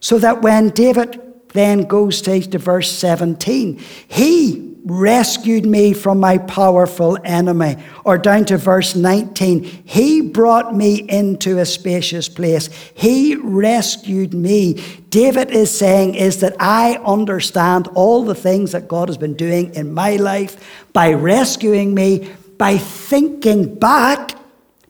So 0.00 0.18
that 0.18 0.42
when 0.42 0.68
David 0.68 1.18
then 1.54 1.84
goes 1.84 2.20
to, 2.20 2.58
verse 2.58 2.92
17, 2.92 3.80
he 4.06 4.67
rescued 4.88 5.66
me 5.66 5.92
from 5.92 6.18
my 6.18 6.38
powerful 6.38 7.18
enemy. 7.24 7.76
Or 8.04 8.16
down 8.16 8.46
to 8.46 8.56
verse 8.56 8.96
19, 8.96 9.62
he 9.84 10.22
brought 10.22 10.74
me 10.74 11.06
into 11.08 11.58
a 11.58 11.66
spacious 11.66 12.28
place. 12.28 12.68
He 12.94 13.36
rescued 13.36 14.32
me. 14.32 14.82
David 15.10 15.50
is 15.50 15.76
saying 15.76 16.14
is 16.14 16.40
that 16.40 16.56
I 16.58 16.96
understand 17.04 17.88
all 17.88 18.24
the 18.24 18.34
things 18.34 18.72
that 18.72 18.88
God 18.88 19.08
has 19.08 19.18
been 19.18 19.34
doing 19.34 19.74
in 19.74 19.92
my 19.92 20.16
life 20.16 20.84
by 20.92 21.12
rescuing 21.12 21.94
me, 21.94 22.30
by 22.56 22.78
thinking 22.78 23.74
back 23.74 24.32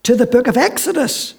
to 0.05 0.15
the 0.15 0.27
book 0.27 0.47
of 0.47 0.57
Exodus. 0.57 1.35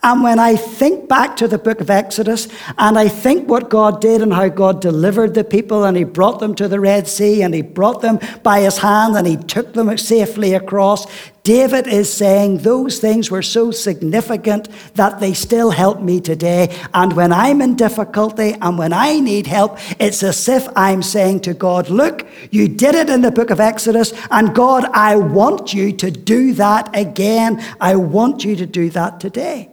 And 0.00 0.22
when 0.22 0.38
I 0.38 0.54
think 0.54 1.08
back 1.08 1.36
to 1.38 1.48
the 1.48 1.58
book 1.58 1.80
of 1.80 1.90
Exodus 1.90 2.46
and 2.78 2.96
I 2.96 3.08
think 3.08 3.48
what 3.48 3.68
God 3.68 4.00
did 4.00 4.22
and 4.22 4.32
how 4.32 4.48
God 4.48 4.80
delivered 4.80 5.34
the 5.34 5.42
people 5.42 5.84
and 5.84 5.96
He 5.96 6.04
brought 6.04 6.38
them 6.38 6.54
to 6.54 6.68
the 6.68 6.78
Red 6.78 7.08
Sea 7.08 7.42
and 7.42 7.52
He 7.52 7.62
brought 7.62 8.00
them 8.00 8.20
by 8.44 8.60
His 8.60 8.78
hand 8.78 9.16
and 9.16 9.26
He 9.26 9.36
took 9.36 9.72
them 9.72 9.98
safely 9.98 10.54
across, 10.54 11.06
David 11.42 11.88
is 11.88 12.12
saying 12.12 12.58
those 12.58 13.00
things 13.00 13.28
were 13.28 13.42
so 13.42 13.72
significant 13.72 14.68
that 14.94 15.18
they 15.18 15.32
still 15.32 15.72
help 15.72 16.00
me 16.00 16.20
today. 16.20 16.78
And 16.94 17.14
when 17.14 17.32
I'm 17.32 17.60
in 17.60 17.74
difficulty 17.74 18.54
and 18.60 18.78
when 18.78 18.92
I 18.92 19.18
need 19.18 19.48
help, 19.48 19.78
it's 19.98 20.22
as 20.22 20.48
if 20.48 20.68
I'm 20.76 21.02
saying 21.02 21.40
to 21.40 21.54
God, 21.54 21.90
Look, 21.90 22.24
you 22.52 22.68
did 22.68 22.94
it 22.94 23.10
in 23.10 23.22
the 23.22 23.32
book 23.32 23.50
of 23.50 23.58
Exodus, 23.58 24.12
and 24.30 24.54
God, 24.54 24.84
I 24.92 25.16
want 25.16 25.74
you 25.74 25.92
to 25.94 26.10
do 26.12 26.52
that 26.52 26.96
again. 26.96 27.64
I 27.80 27.96
want 27.96 28.44
you 28.44 28.54
to 28.54 28.66
do 28.66 28.90
that 28.90 29.18
today. 29.18 29.70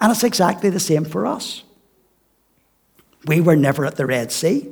And 0.00 0.10
it's 0.10 0.24
exactly 0.24 0.70
the 0.70 0.80
same 0.80 1.04
for 1.04 1.26
us. 1.26 1.62
We 3.26 3.40
were 3.40 3.56
never 3.56 3.86
at 3.86 3.96
the 3.96 4.06
Red 4.06 4.32
Sea. 4.32 4.68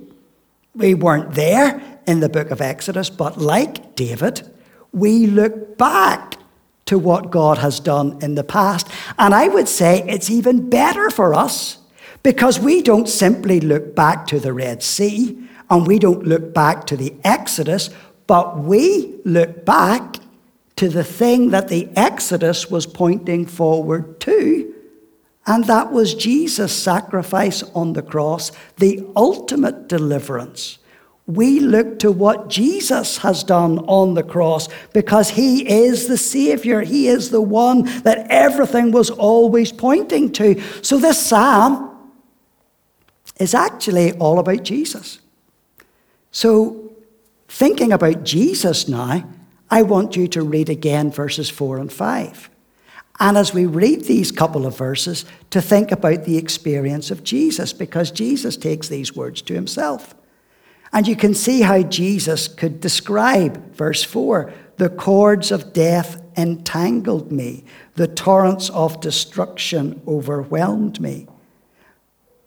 We 0.74 0.94
weren't 0.94 1.34
there 1.34 2.00
in 2.06 2.20
the 2.20 2.28
book 2.28 2.50
of 2.50 2.60
Exodus, 2.60 3.10
but 3.10 3.38
like 3.38 3.94
David, 3.94 4.50
we 4.92 5.26
look 5.26 5.78
back 5.78 6.34
to 6.86 6.98
what 6.98 7.30
God 7.30 7.58
has 7.58 7.80
done 7.80 8.18
in 8.22 8.34
the 8.34 8.44
past. 8.44 8.88
And 9.18 9.34
I 9.34 9.48
would 9.48 9.68
say 9.68 10.02
it's 10.06 10.30
even 10.30 10.68
better 10.68 11.10
for 11.10 11.34
us 11.34 11.78
because 12.22 12.58
we 12.58 12.82
don't 12.82 13.08
simply 13.08 13.60
look 13.60 13.94
back 13.94 14.26
to 14.28 14.40
the 14.40 14.52
Red 14.52 14.82
Sea 14.82 15.38
and 15.70 15.86
we 15.86 15.98
don't 15.98 16.26
look 16.26 16.52
back 16.52 16.86
to 16.86 16.96
the 16.96 17.14
Exodus, 17.24 17.90
but 18.26 18.58
we 18.58 19.20
look 19.24 19.64
back 19.64 20.16
to 20.76 20.88
the 20.88 21.04
thing 21.04 21.50
that 21.50 21.68
the 21.68 21.88
Exodus 21.96 22.70
was 22.70 22.86
pointing 22.86 23.46
forward 23.46 24.20
to 24.20 24.71
and 25.46 25.64
that 25.64 25.92
was 25.92 26.14
Jesus' 26.14 26.72
sacrifice 26.72 27.62
on 27.74 27.94
the 27.94 28.02
cross, 28.02 28.52
the 28.76 29.04
ultimate 29.16 29.88
deliverance. 29.88 30.78
We 31.26 31.60
look 31.60 31.98
to 32.00 32.12
what 32.12 32.48
Jesus 32.48 33.18
has 33.18 33.42
done 33.42 33.78
on 33.80 34.14
the 34.14 34.22
cross 34.22 34.68
because 34.92 35.30
he 35.30 35.68
is 35.68 36.06
the 36.06 36.16
Savior. 36.16 36.82
He 36.82 37.08
is 37.08 37.30
the 37.30 37.40
one 37.40 37.84
that 38.02 38.26
everything 38.28 38.90
was 38.90 39.10
always 39.10 39.72
pointing 39.72 40.32
to. 40.32 40.60
So, 40.82 40.98
this 40.98 41.24
psalm 41.24 41.90
is 43.38 43.54
actually 43.54 44.12
all 44.14 44.38
about 44.38 44.62
Jesus. 44.64 45.20
So, 46.32 46.92
thinking 47.48 47.92
about 47.92 48.24
Jesus 48.24 48.88
now, 48.88 49.28
I 49.70 49.82
want 49.82 50.16
you 50.16 50.26
to 50.28 50.42
read 50.42 50.68
again 50.68 51.10
verses 51.10 51.48
4 51.48 51.78
and 51.78 51.92
5. 51.92 52.50
And 53.20 53.36
as 53.36 53.54
we 53.54 53.66
read 53.66 54.04
these 54.04 54.32
couple 54.32 54.66
of 54.66 54.76
verses, 54.76 55.24
to 55.50 55.60
think 55.60 55.92
about 55.92 56.24
the 56.24 56.38
experience 56.38 57.10
of 57.10 57.22
Jesus, 57.22 57.72
because 57.72 58.10
Jesus 58.10 58.56
takes 58.56 58.88
these 58.88 59.14
words 59.14 59.42
to 59.42 59.54
himself. 59.54 60.14
And 60.92 61.06
you 61.06 61.16
can 61.16 61.34
see 61.34 61.62
how 61.62 61.82
Jesus 61.82 62.48
could 62.48 62.80
describe, 62.80 63.74
verse 63.74 64.02
4 64.02 64.52
the 64.78 64.88
cords 64.88 65.52
of 65.52 65.72
death 65.72 66.20
entangled 66.36 67.30
me, 67.30 67.62
the 67.94 68.08
torrents 68.08 68.70
of 68.70 69.00
destruction 69.00 70.02
overwhelmed 70.08 71.00
me. 71.00 71.28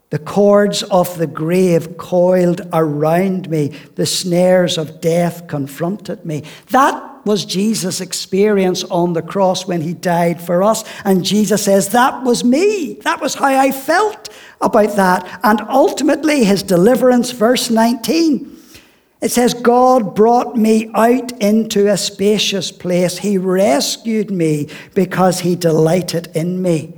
The 0.09 0.19
cords 0.19 0.83
of 0.83 1.17
the 1.17 1.27
grave 1.27 1.97
coiled 1.97 2.61
around 2.73 3.49
me, 3.49 3.69
the 3.95 4.05
snares 4.05 4.77
of 4.77 5.01
death 5.01 5.47
confronted 5.47 6.25
me. 6.25 6.43
That 6.71 7.14
was 7.25 7.45
Jesus' 7.45 8.01
experience 8.01 8.83
on 8.85 9.13
the 9.13 9.21
cross 9.21 9.67
when 9.67 9.81
he 9.81 9.93
died 9.93 10.41
for 10.41 10.63
us. 10.63 10.83
And 11.03 11.25
Jesus 11.25 11.63
says, 11.63 11.89
That 11.89 12.23
was 12.23 12.43
me. 12.43 12.95
That 13.03 13.21
was 13.21 13.35
how 13.35 13.45
I 13.45 13.71
felt 13.71 14.29
about 14.61 14.95
that. 14.95 15.39
And 15.43 15.61
ultimately, 15.61 16.43
his 16.43 16.63
deliverance, 16.63 17.31
verse 17.31 17.69
19. 17.69 18.51
It 19.21 19.31
says, 19.31 19.53
God 19.53 20.13
brought 20.13 20.55
me 20.55 20.91
out 20.93 21.31
into 21.41 21.87
a 21.91 21.97
spacious 21.97 22.71
place. 22.71 23.17
He 23.17 23.37
rescued 23.37 24.29
me 24.29 24.69
because 24.93 25.39
he 25.39 25.55
delighted 25.55 26.29
in 26.35 26.61
me. 26.61 26.93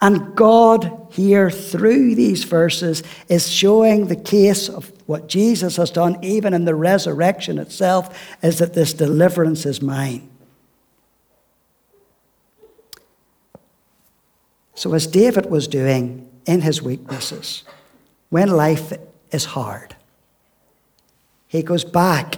And 0.00 0.36
God, 0.36 1.08
here 1.10 1.50
through 1.50 2.14
these 2.14 2.44
verses, 2.44 3.02
is 3.28 3.50
showing 3.50 4.06
the 4.06 4.16
case 4.16 4.68
of 4.68 4.92
what 5.06 5.28
Jesus 5.28 5.76
has 5.76 5.90
done, 5.90 6.22
even 6.22 6.54
in 6.54 6.64
the 6.64 6.74
resurrection 6.74 7.58
itself, 7.58 8.36
is 8.42 8.58
that 8.58 8.74
this 8.74 8.92
deliverance 8.92 9.66
is 9.66 9.82
mine. 9.82 10.28
So, 14.74 14.94
as 14.94 15.08
David 15.08 15.50
was 15.50 15.66
doing 15.66 16.28
in 16.46 16.60
his 16.60 16.80
weaknesses, 16.80 17.64
when 18.28 18.50
life 18.50 18.92
is 19.32 19.46
hard, 19.46 19.96
he 21.48 21.62
goes 21.62 21.82
back 21.82 22.36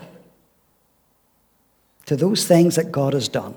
to 2.07 2.17
those 2.17 2.47
things 2.47 2.77
that 2.77 2.91
God 2.91 3.13
has 3.13 3.29
done. 3.29 3.55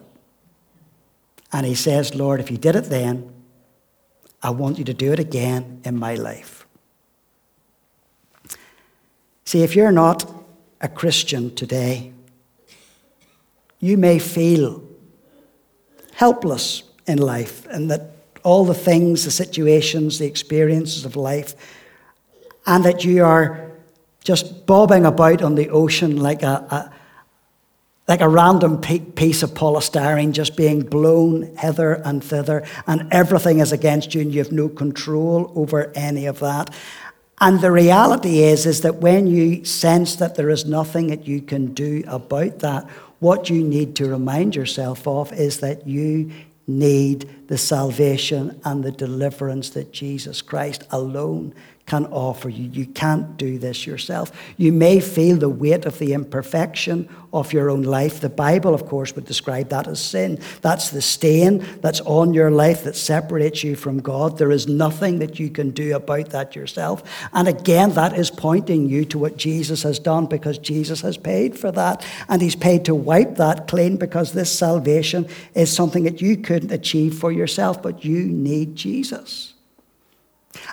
And 1.53 1.65
he 1.65 1.75
says, 1.75 2.13
Lord, 2.13 2.39
if 2.41 2.51
you 2.51 2.57
did 2.57 2.75
it 2.75 2.85
then, 2.85 3.31
I 4.43 4.49
want 4.49 4.77
you 4.77 4.83
to 4.83 4.93
do 4.93 5.13
it 5.13 5.19
again 5.19 5.81
in 5.85 5.97
my 5.97 6.15
life. 6.15 6.67
See, 9.45 9.63
if 9.63 9.75
you're 9.75 9.91
not 9.91 10.29
a 10.81 10.89
Christian 10.89 11.55
today, 11.55 12.11
you 13.79 13.97
may 13.97 14.19
feel 14.19 14.83
helpless 16.13 16.83
in 17.07 17.19
life 17.19 17.65
and 17.67 17.89
that 17.89 18.11
all 18.43 18.65
the 18.65 18.73
things, 18.73 19.23
the 19.23 19.31
situations, 19.31 20.19
the 20.19 20.25
experiences 20.25 21.05
of 21.05 21.15
life, 21.15 21.55
and 22.65 22.83
that 22.83 23.05
you 23.05 23.23
are 23.23 23.71
just 24.23 24.65
bobbing 24.65 25.05
about 25.05 25.41
on 25.41 25.55
the 25.55 25.69
ocean 25.69 26.17
like 26.17 26.43
a, 26.43 26.65
a 26.69 26.93
like 28.07 28.21
a 28.21 28.27
random 28.27 28.81
piece 28.81 29.43
of 29.43 29.51
polystyrene 29.51 30.33
just 30.33 30.57
being 30.57 30.81
blown 30.81 31.55
hither 31.57 31.93
and 31.93 32.23
thither, 32.23 32.65
and 32.85 33.07
everything 33.11 33.59
is 33.59 33.71
against 33.71 34.13
you, 34.13 34.21
and 34.21 34.33
you 34.33 34.39
have 34.39 34.51
no 34.51 34.67
control 34.67 35.51
over 35.55 35.91
any 35.95 36.25
of 36.25 36.39
that. 36.39 36.73
And 37.39 37.61
the 37.61 37.71
reality 37.71 38.39
is, 38.39 38.65
is 38.65 38.81
that 38.81 38.95
when 38.95 39.27
you 39.27 39.63
sense 39.65 40.17
that 40.17 40.35
there 40.35 40.49
is 40.49 40.65
nothing 40.65 41.07
that 41.07 41.27
you 41.27 41.41
can 41.41 41.73
do 41.73 42.03
about 42.07 42.59
that, 42.59 42.89
what 43.19 43.49
you 43.49 43.63
need 43.63 43.95
to 43.95 44.09
remind 44.09 44.55
yourself 44.55 45.07
of 45.07 45.31
is 45.31 45.61
that 45.61 45.87
you 45.87 46.31
need 46.67 47.29
the 47.53 47.57
salvation 47.59 48.59
and 48.65 48.83
the 48.83 48.91
deliverance 48.91 49.69
that 49.69 49.91
Jesus 49.91 50.41
Christ 50.41 50.85
alone 50.89 51.53
can 51.85 52.05
offer 52.07 52.49
you. 52.49 52.69
You 52.69 52.85
can't 52.85 53.37
do 53.37 53.59
this 53.59 53.85
yourself. 53.85 54.31
You 54.57 54.71
may 54.71 54.99
feel 54.99 55.37
the 55.37 55.49
weight 55.49 55.85
of 55.85 55.99
the 55.99 56.13
imperfection 56.13 57.09
of 57.33 57.51
your 57.51 57.69
own 57.69 57.81
life. 57.81 58.21
The 58.21 58.29
Bible, 58.29 58.73
of 58.73 58.85
course, 58.85 59.13
would 59.15 59.25
describe 59.25 59.69
that 59.69 59.87
as 59.87 59.99
sin. 59.99 60.39
That's 60.61 60.91
the 60.91 61.01
stain 61.01 61.65
that's 61.81 61.99
on 62.01 62.33
your 62.33 62.51
life 62.51 62.83
that 62.83 62.95
separates 62.95 63.63
you 63.63 63.75
from 63.75 63.99
God. 63.99 64.37
There 64.37 64.51
is 64.51 64.67
nothing 64.67 65.19
that 65.19 65.39
you 65.39 65.49
can 65.49 65.71
do 65.71 65.95
about 65.95 66.29
that 66.29 66.55
yourself. 66.55 67.03
And 67.33 67.47
again, 67.47 67.91
that 67.93 68.17
is 68.17 68.29
pointing 68.29 68.87
you 68.87 69.03
to 69.05 69.17
what 69.17 69.35
Jesus 69.35 69.83
has 69.83 69.99
done 69.99 70.27
because 70.27 70.59
Jesus 70.59 71.01
has 71.01 71.17
paid 71.17 71.57
for 71.57 71.71
that. 71.71 72.05
And 72.29 72.41
He's 72.41 72.55
paid 72.55 72.85
to 72.85 72.95
wipe 72.95 73.35
that 73.37 73.67
clean 73.67 73.97
because 73.97 74.31
this 74.31 74.57
salvation 74.57 75.27
is 75.55 75.73
something 75.73 76.03
that 76.03 76.21
you 76.21 76.37
couldn't 76.37 76.71
achieve 76.71 77.15
for 77.15 77.31
yourself, 77.31 77.42
but 77.81 78.03
you 78.03 78.25
need 78.25 78.75
Jesus. 78.75 79.53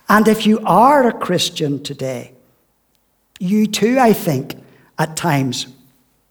And 0.08 0.28
if 0.28 0.46
you 0.46 0.60
are 0.64 1.06
a 1.06 1.12
Christian 1.12 1.82
today, 1.82 2.32
you 3.38 3.66
too, 3.66 3.98
I 3.98 4.12
think, 4.12 4.56
at 4.98 5.16
times 5.16 5.66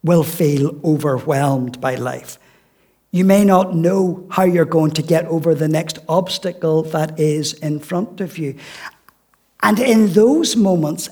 will 0.03 0.23
feel 0.23 0.79
overwhelmed 0.83 1.81
by 1.81 1.95
life. 1.95 2.37
You 3.11 3.25
may 3.25 3.43
not 3.43 3.75
know 3.75 4.27
how 4.29 4.43
you're 4.43 4.65
going 4.65 4.91
to 4.91 5.01
get 5.01 5.25
over 5.25 5.55
the 5.55 5.67
next 5.67 5.97
obstacle 6.07 6.83
that 6.83 7.19
is 7.19 7.53
in 7.53 7.79
front 7.79 8.21
of 8.21 8.37
you. 8.37 8.55
And 9.63 9.79
in 9.79 10.13
those 10.13 10.55
moments, 10.55 11.09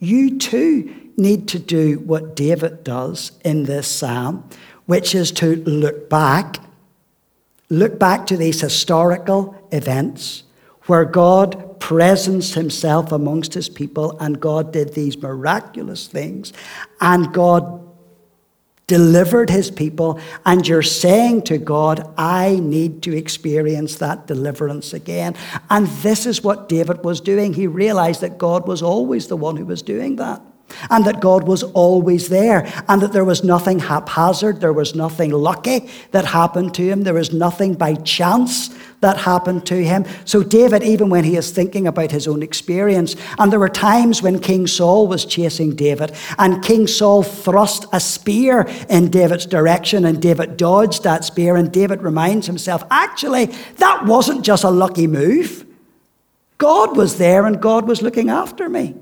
you 0.00 0.38
too 0.38 0.92
need 1.16 1.48
to 1.48 1.58
do 1.58 2.00
what 2.00 2.34
David 2.34 2.84
does 2.84 3.32
in 3.44 3.64
this 3.64 3.86
psalm, 3.86 4.48
which 4.86 5.14
is 5.14 5.30
to 5.32 5.56
look 5.64 6.10
back, 6.10 6.58
look 7.68 7.98
back 7.98 8.26
to 8.26 8.36
these 8.36 8.60
historical 8.60 9.68
events 9.72 10.44
where 10.82 11.04
God 11.04 11.80
presents 11.80 12.54
himself 12.54 13.12
amongst 13.12 13.54
his 13.54 13.68
people, 13.68 14.16
and 14.20 14.40
God 14.40 14.72
did 14.72 14.94
these 14.94 15.18
miraculous 15.18 16.06
things, 16.06 16.52
and 17.00 17.32
God 17.32 17.82
delivered 18.86 19.50
his 19.50 19.68
people, 19.68 20.20
and 20.44 20.66
you're 20.66 20.80
saying 20.82 21.42
to 21.42 21.58
God, 21.58 22.08
I 22.16 22.60
need 22.60 23.02
to 23.02 23.16
experience 23.16 23.96
that 23.96 24.28
deliverance 24.28 24.92
again. 24.92 25.34
And 25.70 25.88
this 25.88 26.24
is 26.24 26.44
what 26.44 26.68
David 26.68 27.02
was 27.04 27.20
doing. 27.20 27.52
He 27.52 27.66
realized 27.66 28.20
that 28.20 28.38
God 28.38 28.68
was 28.68 28.82
always 28.82 29.26
the 29.26 29.36
one 29.36 29.56
who 29.56 29.66
was 29.66 29.82
doing 29.82 30.16
that 30.16 30.40
and 30.90 31.04
that 31.04 31.20
God 31.20 31.46
was 31.46 31.62
always 31.62 32.28
there, 32.28 32.70
and 32.88 33.00
that 33.02 33.12
there 33.12 33.24
was 33.24 33.44
nothing 33.44 33.78
haphazard, 33.78 34.60
there 34.60 34.72
was 34.72 34.94
nothing 34.94 35.30
lucky 35.30 35.88
that 36.10 36.24
happened 36.24 36.74
to 36.74 36.82
him, 36.82 37.02
there 37.02 37.14
was 37.14 37.32
nothing 37.32 37.74
by 37.74 37.94
chance 37.94 38.70
that 39.00 39.18
happened 39.18 39.66
to 39.66 39.82
him. 39.82 40.04
So, 40.24 40.42
David, 40.42 40.82
even 40.82 41.08
when 41.10 41.24
he 41.24 41.36
is 41.36 41.50
thinking 41.50 41.86
about 41.86 42.10
his 42.10 42.26
own 42.26 42.42
experience, 42.42 43.14
and 43.38 43.52
there 43.52 43.60
were 43.60 43.68
times 43.68 44.22
when 44.22 44.38
King 44.38 44.66
Saul 44.66 45.06
was 45.06 45.24
chasing 45.24 45.76
David, 45.76 46.12
and 46.38 46.62
King 46.62 46.86
Saul 46.86 47.22
thrust 47.22 47.86
a 47.92 48.00
spear 48.00 48.66
in 48.88 49.10
David's 49.10 49.46
direction, 49.46 50.04
and 50.04 50.20
David 50.20 50.56
dodged 50.56 51.04
that 51.04 51.24
spear, 51.24 51.56
and 51.56 51.70
David 51.70 52.02
reminds 52.02 52.46
himself, 52.46 52.84
actually, 52.90 53.46
that 53.76 54.06
wasn't 54.06 54.44
just 54.44 54.64
a 54.64 54.70
lucky 54.70 55.06
move. 55.06 55.64
God 56.58 56.96
was 56.96 57.18
there, 57.18 57.46
and 57.46 57.60
God 57.60 57.86
was 57.86 58.02
looking 58.02 58.30
after 58.30 58.68
me. 58.68 58.94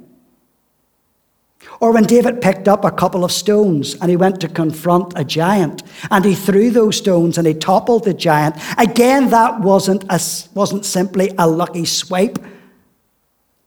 Or 1.81 1.93
when 1.93 2.05
David 2.05 2.41
picked 2.41 2.69
up 2.69 2.85
a 2.85 2.91
couple 2.91 3.25
of 3.25 3.33
stones 3.33 3.95
and 3.95 4.11
he 4.11 4.17
went 4.17 4.41
to 4.41 4.49
confront 4.49 5.13
a 5.17 5.25
giant 5.25 5.83
and 6.11 6.25
he 6.25 6.35
threw 6.35 6.71
those 6.71 6.97
stones 6.97 7.37
and 7.37 7.47
he 7.47 7.55
toppled 7.55 8.05
the 8.05 8.15
giant, 8.15 8.57
again, 8.79 9.31
that 9.31 9.61
wasn't, 9.61 10.05
a, 10.05 10.21
wasn't 10.55 10.85
simply 10.85 11.33
a 11.39 11.47
lucky 11.47 11.85
swipe, 11.85 12.39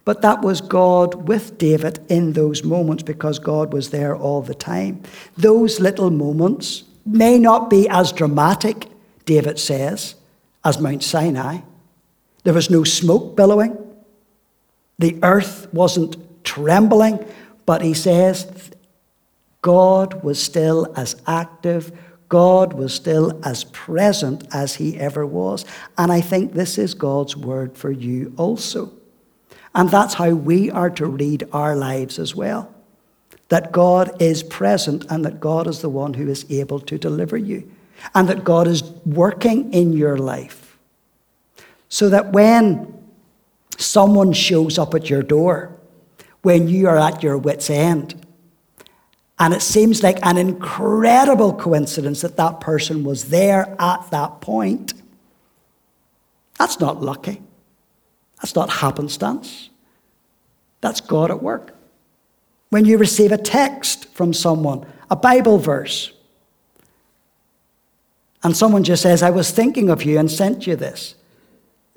but 0.05 0.21
that 0.21 0.41
was 0.41 0.61
God 0.61 1.27
with 1.27 1.57
David 1.57 1.99
in 2.09 2.33
those 2.33 2.63
moments 2.63 3.03
because 3.03 3.39
God 3.39 3.73
was 3.73 3.89
there 3.89 4.15
all 4.15 4.41
the 4.41 4.55
time. 4.55 5.03
Those 5.35 5.79
little 5.79 6.09
moments 6.09 6.83
may 7.05 7.37
not 7.37 7.69
be 7.69 7.89
as 7.89 8.11
dramatic, 8.11 8.87
David 9.25 9.59
says, 9.59 10.15
as 10.63 10.79
Mount 10.79 11.03
Sinai. 11.03 11.59
There 12.43 12.53
was 12.53 12.69
no 12.69 12.83
smoke 12.83 13.35
billowing, 13.35 13.77
the 14.97 15.19
earth 15.21 15.67
wasn't 15.73 16.15
trembling 16.43 17.23
but 17.67 17.83
he 17.83 17.93
says 17.93 18.71
God 19.61 20.23
was 20.23 20.41
still 20.41 20.91
as 20.95 21.21
active, 21.27 21.91
God 22.29 22.73
was 22.73 22.93
still 22.93 23.39
as 23.45 23.65
present 23.65 24.47
as 24.53 24.75
he 24.75 24.97
ever 24.97 25.25
was. 25.25 25.65
And 25.97 26.11
I 26.11 26.21
think 26.21 26.53
this 26.53 26.77
is 26.77 26.93
God's 26.93 27.35
word 27.35 27.77
for 27.77 27.91
you 27.91 28.33
also. 28.37 28.91
And 29.75 29.89
that's 29.89 30.15
how 30.15 30.29
we 30.31 30.71
are 30.71 30.89
to 30.91 31.05
read 31.05 31.47
our 31.51 31.75
lives 31.75 32.17
as 32.19 32.33
well. 32.33 32.73
That 33.49 33.71
God 33.71 34.21
is 34.21 34.43
present 34.43 35.05
and 35.09 35.23
that 35.25 35.39
God 35.39 35.67
is 35.67 35.81
the 35.81 35.89
one 35.89 36.13
who 36.13 36.29
is 36.29 36.45
able 36.49 36.79
to 36.81 36.97
deliver 36.97 37.37
you. 37.37 37.69
And 38.15 38.29
that 38.29 38.43
God 38.43 38.67
is 38.67 38.83
working 39.05 39.73
in 39.73 39.93
your 39.93 40.17
life. 40.17 40.77
So 41.89 42.09
that 42.09 42.31
when 42.31 42.93
someone 43.77 44.33
shows 44.33 44.77
up 44.77 44.93
at 44.93 45.09
your 45.09 45.23
door, 45.23 45.76
when 46.47 46.69
you 46.69 46.87
are 46.87 46.97
at 46.97 47.21
your 47.21 47.37
wits' 47.37 47.69
end. 47.69 48.25
And 49.37 49.53
it 49.53 49.61
seems 49.61 50.01
like 50.01 50.17
an 50.25 50.37
incredible 50.37 51.53
coincidence 51.53 52.21
that 52.21 52.37
that 52.37 52.61
person 52.61 53.03
was 53.03 53.25
there 53.25 53.75
at 53.77 54.09
that 54.11 54.39
point. 54.39 54.93
That's 56.57 56.79
not 56.79 57.01
lucky. 57.01 57.41
That's 58.37 58.55
not 58.55 58.69
happenstance. 58.69 59.71
That's 60.79 61.01
God 61.01 61.31
at 61.31 61.43
work. 61.43 61.75
When 62.69 62.85
you 62.85 62.97
receive 62.97 63.33
a 63.33 63.37
text 63.37 64.07
from 64.13 64.31
someone, 64.31 64.85
a 65.11 65.17
Bible 65.17 65.57
verse, 65.57 66.13
and 68.41 68.55
someone 68.55 68.85
just 68.85 69.01
says, 69.03 69.21
I 69.21 69.31
was 69.31 69.51
thinking 69.51 69.89
of 69.89 70.03
you 70.03 70.17
and 70.17 70.31
sent 70.31 70.65
you 70.65 70.77
this. 70.77 71.15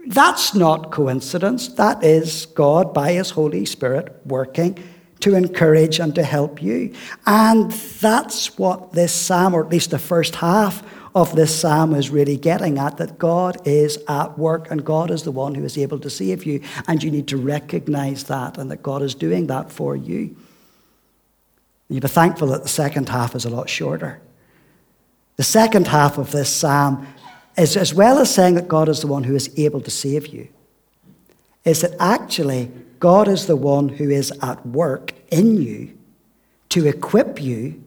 That's 0.07 0.55
not 0.55 0.91
coincidence. 0.91 1.69
That 1.69 2.03
is 2.03 2.47
God, 2.47 2.95
by 2.95 3.13
His 3.13 3.31
Holy 3.31 3.65
Spirit, 3.65 4.21
working 4.25 4.79
to 5.21 5.35
encourage 5.35 6.01
and 6.01 6.15
to 6.15 6.23
help 6.23 6.63
you. 6.63 6.95
And 7.27 7.71
that's 7.71 8.59
what 8.59 8.93
this 8.93 9.13
psalm, 9.13 9.55
or 9.55 9.63
at 9.63 9.71
least 9.71 9.91
the 9.91 9.99
first 9.99 10.37
half 10.37 10.83
of 11.15 11.37
this 11.37 11.55
psalm, 11.61 11.95
is 11.95 12.11
really 12.11 12.37
getting 12.37 12.79
at 12.79 12.97
that 12.97 13.19
God 13.19 13.59
is 13.67 13.99
at 14.09 14.39
work 14.39 14.71
and 14.71 14.85
God 14.85 15.11
is 15.11 15.23
the 15.25 15.31
one 15.31 15.55
who 15.55 15.65
is 15.65 15.77
able 15.77 15.99
to 16.01 16.11
save 16.11 16.45
you. 16.45 16.63
And 16.89 17.03
you 17.03 17.11
need 17.11 17.29
to 17.29 17.37
recognize 17.37 18.25
that 18.25 18.57
and 18.57 18.71
that 18.71 18.83
God 18.83 19.03
is 19.03 19.15
doing 19.15 19.47
that 19.49 19.71
for 19.71 19.95
you. 19.95 20.35
You'll 21.89 22.01
be 22.01 22.09
thankful 22.09 22.49
that 22.49 22.63
the 22.63 22.69
second 22.69 23.09
half 23.09 23.35
is 23.35 23.45
a 23.45 23.51
lot 23.51 23.69
shorter. 23.69 24.23
The 25.37 25.43
second 25.43 25.89
half 25.89 26.19
of 26.19 26.33
this 26.33 26.49
psalm 26.49 27.07
is 27.57 27.77
as 27.77 27.93
well 27.93 28.19
as 28.19 28.35
saying 28.35 28.55
that 28.55 28.69
God 28.69 28.89
is 28.89 29.01
the 29.01 29.07
one 29.07 29.25
who 29.25 29.35
is 29.35 29.51
able 29.59 29.81
to 29.81 29.91
save 29.91 30.29
you, 30.29 30.49
is 31.65 31.83
that 31.83 31.95
actually 31.99 32.71
God 32.99 33.29
is 33.29 33.47
the 33.47 33.57
one 33.57 33.89
who 33.89 34.11
is 34.11 34.33
at 34.43 34.65
work 34.67 35.13
in 35.31 35.57
you 35.61 35.97
to 36.71 36.87
equip 36.87 37.41
you 37.43 37.83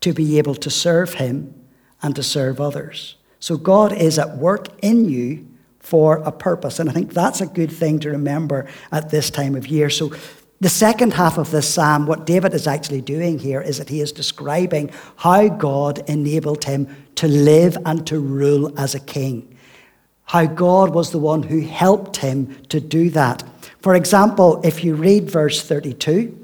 to 0.00 0.12
be 0.12 0.38
able 0.38 0.54
to 0.56 0.70
serve 0.70 1.14
Him 1.14 1.54
and 2.02 2.14
to 2.16 2.22
serve 2.22 2.60
others. 2.60 3.16
So 3.38 3.56
God 3.56 3.92
is 3.92 4.18
at 4.18 4.36
work 4.36 4.68
in 4.82 5.08
you 5.08 5.48
for 5.82 6.18
a 6.18 6.32
purpose. 6.32 6.78
And 6.78 6.88
I 6.88 6.92
think 6.92 7.12
that's 7.12 7.40
a 7.40 7.46
good 7.46 7.72
thing 7.72 7.98
to 8.00 8.10
remember 8.10 8.68
at 8.92 9.10
this 9.10 9.30
time 9.30 9.54
of 9.54 9.66
year. 9.66 9.90
So, 9.90 10.12
the 10.60 10.68
second 10.68 11.14
half 11.14 11.38
of 11.38 11.50
this 11.50 11.68
psalm, 11.68 12.06
what 12.06 12.24
David 12.24 12.54
is 12.54 12.68
actually 12.68 13.00
doing 13.00 13.40
here 13.40 13.60
is 13.60 13.78
that 13.78 13.88
he 13.88 14.00
is 14.00 14.12
describing 14.12 14.92
how 15.16 15.48
God 15.48 16.08
enabled 16.08 16.62
him 16.62 17.01
to 17.16 17.28
live 17.28 17.76
and 17.84 18.06
to 18.06 18.18
rule 18.18 18.78
as 18.78 18.94
a 18.94 19.00
king. 19.00 19.56
How 20.24 20.46
God 20.46 20.94
was 20.94 21.10
the 21.10 21.18
one 21.18 21.42
who 21.42 21.60
helped 21.60 22.16
him 22.16 22.56
to 22.68 22.80
do 22.80 23.10
that. 23.10 23.42
For 23.80 23.94
example, 23.94 24.60
if 24.64 24.82
you 24.84 24.94
read 24.94 25.30
verse 25.30 25.62
32, 25.62 26.38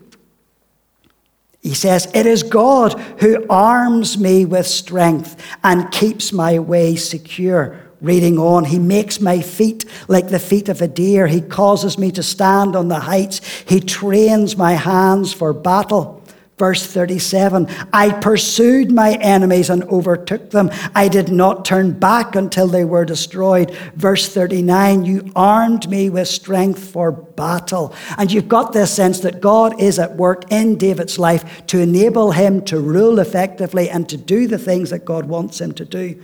he 1.60 1.74
says, 1.74 2.10
It 2.14 2.26
is 2.26 2.42
God 2.42 2.98
who 3.20 3.46
arms 3.48 4.18
me 4.18 4.44
with 4.44 4.66
strength 4.66 5.42
and 5.64 5.90
keeps 5.90 6.32
my 6.32 6.58
way 6.58 6.96
secure. 6.96 7.80
Reading 8.00 8.38
on, 8.38 8.64
he 8.64 8.78
makes 8.78 9.20
my 9.20 9.40
feet 9.40 9.84
like 10.06 10.28
the 10.28 10.38
feet 10.38 10.68
of 10.68 10.80
a 10.80 10.88
deer. 10.88 11.26
He 11.26 11.40
causes 11.40 11.98
me 11.98 12.12
to 12.12 12.22
stand 12.22 12.76
on 12.76 12.88
the 12.88 13.00
heights. 13.00 13.40
He 13.66 13.80
trains 13.80 14.56
my 14.56 14.74
hands 14.74 15.32
for 15.32 15.52
battle. 15.52 16.17
Verse 16.58 16.84
37 16.84 17.68
I 17.92 18.10
pursued 18.10 18.90
my 18.90 19.12
enemies 19.14 19.70
and 19.70 19.84
overtook 19.84 20.50
them. 20.50 20.70
I 20.94 21.06
did 21.06 21.30
not 21.30 21.64
turn 21.64 21.92
back 21.92 22.34
until 22.34 22.66
they 22.66 22.84
were 22.84 23.04
destroyed. 23.04 23.70
Verse 23.94 24.28
39 24.28 25.04
You 25.04 25.32
armed 25.36 25.88
me 25.88 26.10
with 26.10 26.26
strength 26.26 26.90
for 26.90 27.12
battle. 27.12 27.94
And 28.18 28.32
you've 28.32 28.48
got 28.48 28.72
this 28.72 28.92
sense 28.92 29.20
that 29.20 29.40
God 29.40 29.80
is 29.80 30.00
at 30.00 30.16
work 30.16 30.50
in 30.50 30.76
David's 30.76 31.18
life 31.18 31.64
to 31.68 31.78
enable 31.78 32.32
him 32.32 32.64
to 32.64 32.80
rule 32.80 33.20
effectively 33.20 33.88
and 33.88 34.08
to 34.08 34.16
do 34.16 34.48
the 34.48 34.58
things 34.58 34.90
that 34.90 35.04
God 35.04 35.26
wants 35.26 35.60
him 35.60 35.72
to 35.74 35.84
do. 35.84 36.22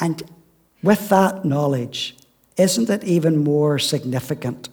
And 0.00 0.22
with 0.82 1.08
that 1.08 1.44
knowledge, 1.44 2.16
isn't 2.56 2.88
it 2.88 3.02
even 3.02 3.42
more 3.42 3.80
significant 3.80 4.68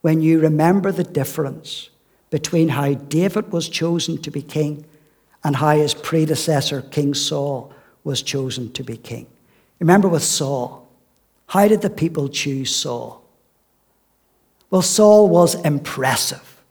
when 0.00 0.20
you 0.20 0.40
remember 0.40 0.90
the 0.90 1.04
difference? 1.04 1.90
Between 2.30 2.68
how 2.68 2.94
David 2.94 3.52
was 3.52 3.68
chosen 3.68 4.20
to 4.22 4.30
be 4.30 4.42
king 4.42 4.84
and 5.44 5.56
how 5.56 5.76
his 5.76 5.94
predecessor, 5.94 6.82
King 6.82 7.14
Saul, 7.14 7.72
was 8.04 8.22
chosen 8.22 8.72
to 8.72 8.82
be 8.82 8.96
king. 8.96 9.26
Remember 9.80 10.08
with 10.08 10.22
Saul, 10.22 10.88
how 11.46 11.68
did 11.68 11.82
the 11.82 11.90
people 11.90 12.28
choose 12.28 12.74
Saul? 12.74 13.22
Well, 14.70 14.82
Saul 14.82 15.28
was 15.28 15.54
impressive. 15.54 16.62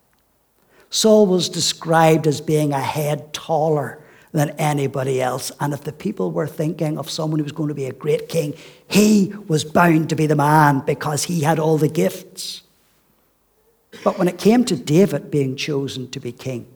Saul 0.89 1.28
was 1.28 1.50
described 1.50 2.28
as 2.28 2.41
being 2.41 2.74
a 2.74 2.80
head 2.80 3.34
taller 3.34 4.00
than 4.32 4.50
anybody 4.52 5.22
else. 5.22 5.52
And 5.62 5.74
if 5.74 5.82
the 5.82 5.94
people 5.94 6.32
were 6.32 6.48
thinking 6.48 6.98
of 6.98 7.10
someone 7.10 7.39
who 7.39 7.44
was 7.44 7.54
going 7.54 7.70
to 7.70 7.76
be 7.76 7.86
a 7.86 7.94
great 7.94 8.28
king, 8.28 8.54
he 8.89 9.34
was 9.48 9.63
bound 9.63 10.10
to 10.10 10.15
be 10.15 10.28
the 10.28 10.36
man 10.36 10.82
because 10.82 11.24
he 11.24 11.41
had 11.41 11.58
all 11.58 11.78
the 11.78 11.88
gifts. 11.88 12.62
But 14.03 14.17
when 14.17 14.27
it 14.27 14.38
came 14.38 14.65
to 14.65 14.75
David 14.75 15.31
being 15.31 15.55
chosen 15.55 16.10
to 16.12 16.19
be 16.19 16.31
king, 16.31 16.67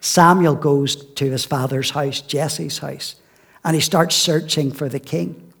Samuel 0.00 0.54
goes 0.54 0.96
to 0.96 1.30
his 1.30 1.44
father's 1.44 1.90
house, 1.90 2.20
Jesse's 2.20 2.78
house, 2.78 3.16
and 3.64 3.74
he 3.74 3.80
starts 3.80 4.14
searching 4.14 4.70
for 4.70 4.88
the 4.88 5.00
king, 5.00 5.52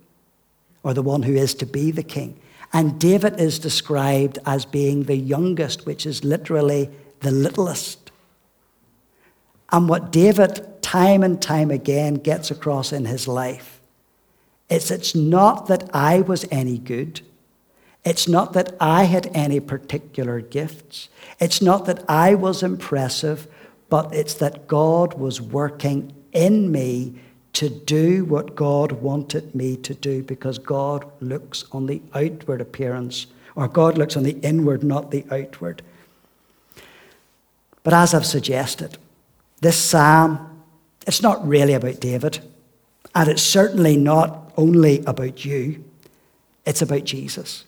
or 0.82 0.92
the 0.92 1.02
one 1.02 1.22
who 1.22 1.34
is 1.34 1.54
to 1.54 1.66
be 1.66 1.90
the 1.90 2.02
king. 2.02 2.38
And 2.72 3.00
David 3.00 3.40
is 3.40 3.58
described 3.58 4.38
as 4.44 4.66
being 4.66 5.04
the 5.04 5.16
youngest, 5.16 5.86
which 5.86 6.04
is 6.04 6.24
literally 6.24 6.90
the 7.20 7.30
littlest. 7.30 8.10
And 9.72 9.88
what 9.88 10.12
David, 10.12 10.82
time 10.82 11.22
and 11.22 11.40
time 11.40 11.70
again, 11.70 12.14
gets 12.14 12.50
across 12.50 12.92
in 12.92 13.06
his 13.06 13.26
life 13.26 13.80
is 14.68 14.90
it's 14.90 15.14
not 15.14 15.66
that 15.68 15.88
I 15.94 16.20
was 16.20 16.46
any 16.50 16.78
good. 16.78 17.20
It's 18.04 18.28
not 18.28 18.52
that 18.52 18.76
I 18.80 19.04
had 19.04 19.30
any 19.34 19.60
particular 19.60 20.40
gifts. 20.40 21.08
It's 21.40 21.62
not 21.62 21.86
that 21.86 22.04
I 22.08 22.34
was 22.34 22.62
impressive, 22.62 23.48
but 23.88 24.14
it's 24.14 24.34
that 24.34 24.66
God 24.66 25.14
was 25.14 25.40
working 25.40 26.12
in 26.32 26.70
me 26.70 27.14
to 27.54 27.68
do 27.70 28.24
what 28.24 28.56
God 28.56 28.92
wanted 28.92 29.54
me 29.54 29.76
to 29.76 29.94
do 29.94 30.22
because 30.22 30.58
God 30.58 31.10
looks 31.20 31.64
on 31.72 31.86
the 31.86 32.02
outward 32.14 32.60
appearance, 32.60 33.26
or 33.54 33.68
God 33.68 33.96
looks 33.96 34.16
on 34.16 34.24
the 34.24 34.38
inward, 34.40 34.82
not 34.82 35.10
the 35.10 35.24
outward. 35.30 35.80
But 37.84 37.94
as 37.94 38.12
I've 38.12 38.26
suggested, 38.26 38.98
this 39.60 39.78
psalm, 39.78 40.62
it's 41.06 41.22
not 41.22 41.46
really 41.46 41.74
about 41.74 42.00
David, 42.00 42.40
and 43.14 43.30
it's 43.30 43.42
certainly 43.42 43.96
not 43.96 44.52
only 44.56 45.04
about 45.04 45.44
you, 45.44 45.84
it's 46.66 46.82
about 46.82 47.04
Jesus. 47.04 47.64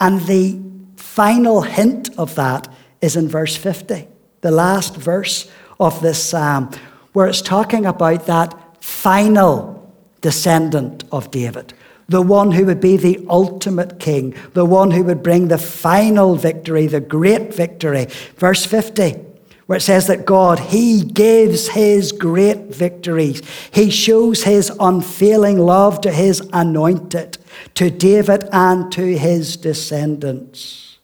And 0.00 0.20
the 0.22 0.60
final 0.96 1.62
hint 1.62 2.10
of 2.18 2.34
that 2.34 2.68
is 3.00 3.16
in 3.16 3.28
verse 3.28 3.56
50, 3.56 4.08
the 4.40 4.50
last 4.50 4.96
verse 4.96 5.50
of 5.78 6.00
this 6.00 6.22
psalm, 6.22 6.70
where 7.12 7.26
it's 7.26 7.42
talking 7.42 7.86
about 7.86 8.26
that 8.26 8.82
final 8.82 9.92
descendant 10.20 11.04
of 11.12 11.30
David, 11.30 11.72
the 12.08 12.22
one 12.22 12.52
who 12.52 12.66
would 12.66 12.80
be 12.80 12.96
the 12.96 13.24
ultimate 13.28 13.98
king, 13.98 14.34
the 14.54 14.64
one 14.64 14.90
who 14.90 15.04
would 15.04 15.22
bring 15.22 15.48
the 15.48 15.58
final 15.58 16.36
victory, 16.36 16.86
the 16.86 17.00
great 17.00 17.54
victory. 17.54 18.06
Verse 18.36 18.64
50 18.64 19.16
where 19.66 19.78
it 19.78 19.82
says 19.82 20.06
that 20.06 20.24
God, 20.24 20.58
He 20.58 21.02
gives 21.02 21.68
His 21.68 22.12
great 22.12 22.74
victories. 22.74 23.42
He 23.72 23.90
shows 23.90 24.44
His 24.44 24.70
unfailing 24.78 25.58
love 25.58 26.00
to 26.02 26.12
His 26.12 26.40
anointed, 26.52 27.38
to 27.74 27.90
David 27.90 28.48
and 28.52 28.90
to 28.92 29.16
his 29.18 29.56
descendants 29.56 30.98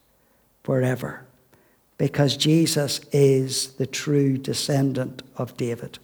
forever. 0.62 1.27
Because 1.98 2.37
Jesus 2.37 3.01
is 3.12 3.72
the 3.75 3.87
true 3.87 4.37
descendant 4.37 5.22
of 5.37 5.57
David. 5.57 5.98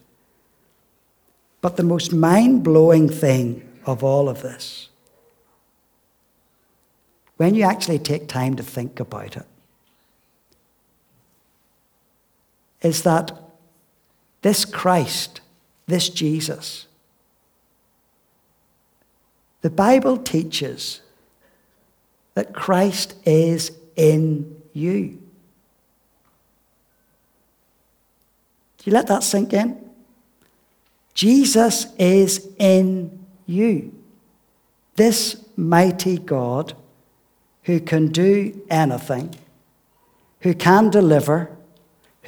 But 1.61 1.75
the 1.75 1.83
most 1.83 2.13
mind 2.13 2.63
blowing 2.63 3.09
thing 3.09 3.67
of 3.85 4.03
all 4.03 4.29
of 4.29 4.41
this, 4.41 4.89
when 7.37 7.55
you 7.55 7.63
actually 7.63 7.99
take 7.99 8.27
time 8.27 8.55
to 8.55 8.63
think 8.63 8.99
about 8.99 9.35
it, 9.35 9.45
is 12.81 13.03
that 13.03 13.31
this 14.41 14.65
Christ, 14.65 15.41
this 15.87 16.09
Jesus, 16.09 16.87
the 19.61 19.69
Bible 19.69 20.17
teaches 20.17 21.01
that 22.33 22.53
Christ 22.53 23.15
is 23.25 23.71
in 23.95 24.61
you. 24.73 25.21
Do 28.77 28.83
you 28.85 28.93
let 28.93 29.07
that 29.07 29.23
sink 29.23 29.51
in? 29.51 29.77
Jesus 31.13 31.87
is 31.97 32.47
in 32.57 33.25
you. 33.45 33.93
This 34.95 35.43
mighty 35.57 36.17
God 36.17 36.73
who 37.63 37.81
can 37.81 38.07
do 38.07 38.61
anything, 38.69 39.35
who 40.41 40.53
can 40.53 40.89
deliver, 40.89 41.51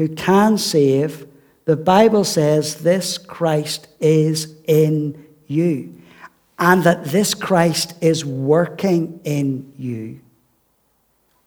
who 0.01 0.09
can 0.09 0.57
save, 0.57 1.27
the 1.65 1.77
Bible 1.77 2.23
says 2.23 2.77
this 2.77 3.19
Christ 3.19 3.87
is 3.99 4.55
in 4.65 5.27
you. 5.45 5.93
And 6.57 6.83
that 6.85 7.05
this 7.05 7.35
Christ 7.35 7.93
is 8.01 8.25
working 8.25 9.19
in 9.23 9.71
you 9.77 10.21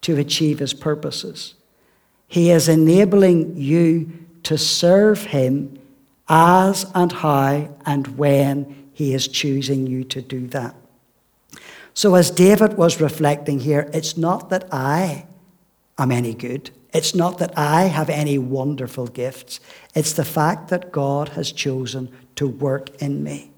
to 0.03 0.17
achieve 0.19 0.61
his 0.61 0.73
purposes. 0.73 1.55
He 2.29 2.53
is 2.53 2.69
enabling 2.69 3.57
you 3.57 4.13
to 4.45 4.57
serve 4.57 5.25
him 5.25 5.77
as 6.29 6.87
and 6.95 7.11
how 7.11 7.75
and 7.85 8.07
when 8.17 8.89
he 8.93 9.15
is 9.15 9.27
choosing 9.27 9.89
you 9.89 10.05
to 10.05 10.23
do 10.23 10.47
that. 10.49 10.77
So, 11.93 12.15
as 12.15 12.31
David 12.31 12.75
was 12.75 13.01
reflecting 13.01 13.59
here, 13.59 13.91
it's 13.93 14.17
not 14.17 14.51
that 14.51 14.73
I 14.73 15.27
am 15.99 16.13
any 16.13 16.35
good. 16.35 16.71
It's 16.95 17.15
not 17.15 17.39
that 17.39 17.53
I 17.59 17.85
have 17.85 18.09
any 18.09 18.39
wonderful 18.39 19.09
gifts. 19.09 19.59
It's 19.97 20.13
the 20.13 20.25
fact 20.25 20.69
that 20.69 20.93
God 20.93 21.31
has 21.31 21.51
chosen 21.51 22.09
to 22.37 22.47
work 22.47 23.03
in 23.03 23.25
me. 23.25 23.51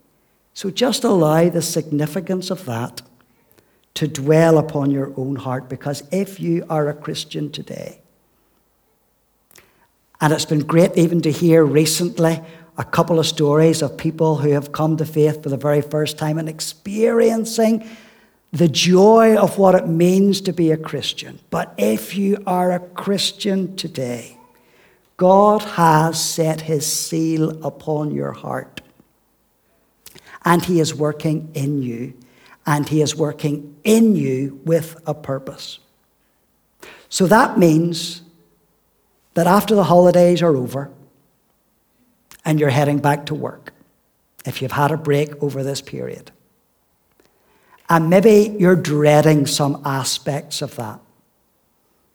So 0.55 0.70
just 0.70 1.05
allow 1.05 1.51
the 1.51 1.61
significance 1.61 2.51
of 2.51 2.64
that 2.64 3.03
to 3.92 4.09
dwell 4.09 4.57
upon 4.57 4.90
your 4.90 5.12
own 5.18 5.37
heart 5.37 5.68
because 5.68 6.03
if 6.11 6.40
you 6.40 6.64
are 6.70 6.88
a 6.88 6.94
Christian 6.94 7.53
today, 7.53 8.01
and 10.18 10.33
it's 10.33 10.46
been 10.46 10.61
great 10.61 10.96
even 10.96 11.20
to 11.20 11.31
hear 11.31 11.62
recently 11.62 12.40
a 12.79 12.85
couple 12.85 13.18
of 13.18 13.27
stories 13.27 13.83
of 13.83 13.99
people 13.99 14.37
who 14.37 14.51
have 14.51 14.72
come 14.72 14.96
to 14.96 15.05
faith 15.05 15.42
for 15.42 15.51
the 15.51 15.57
very 15.59 15.83
first 15.83 16.16
time 16.16 16.38
and 16.38 16.49
experiencing 16.49 17.87
the 18.57 18.69
joy 18.69 19.37
of 19.37 19.59
what 19.59 19.75
it 19.75 19.87
means 19.87 20.40
to 20.40 20.53
be 20.53 20.71
a 20.71 20.77
Christian. 20.77 21.38
But 21.51 21.75
if 21.77 22.16
you 22.16 22.42
are 22.47 22.73
a 22.73 22.81
Christian 22.81 23.77
today, 23.77 24.38
God 25.16 25.62
has 25.62 26.23
set 26.23 26.62
his 26.62 26.87
seal 26.87 27.64
upon 27.64 28.12
your 28.12 28.33
heart. 28.33 28.81
and 30.47 30.64
He 30.64 30.81
is 30.81 30.95
working 30.95 31.51
in 31.55 31.83
you, 31.83 32.14
and 32.64 32.88
He 32.88 33.03
is 33.03 33.14
working 33.14 33.77
in 33.85 34.14
you 34.14 34.61
with 34.64 34.97
a 35.07 35.12
purpose. 35.12 35.81
So 37.09 37.27
that 37.27 37.59
means 37.59 38.23
that 39.35 39.47
after 39.47 39.75
the 39.75 39.85
holidays 39.85 40.40
are 40.42 40.57
over 40.57 40.90
and 42.45 42.59
you're 42.61 42.71
heading 42.71 43.01
back 43.01 43.27
to 43.27 43.35
work, 43.35 43.75
if 44.45 44.62
you've 44.62 44.73
had 44.73 44.92
a 44.92 44.97
break 44.97 45.42
over 45.42 45.64
this 45.64 45.83
period, 45.83 46.31
and 47.88 48.11
maybe 48.11 48.57
you're 48.59 48.77
dreading 48.77 49.46
some 49.46 49.83
aspects 49.85 50.62
of 50.62 50.75
that. 50.77 51.01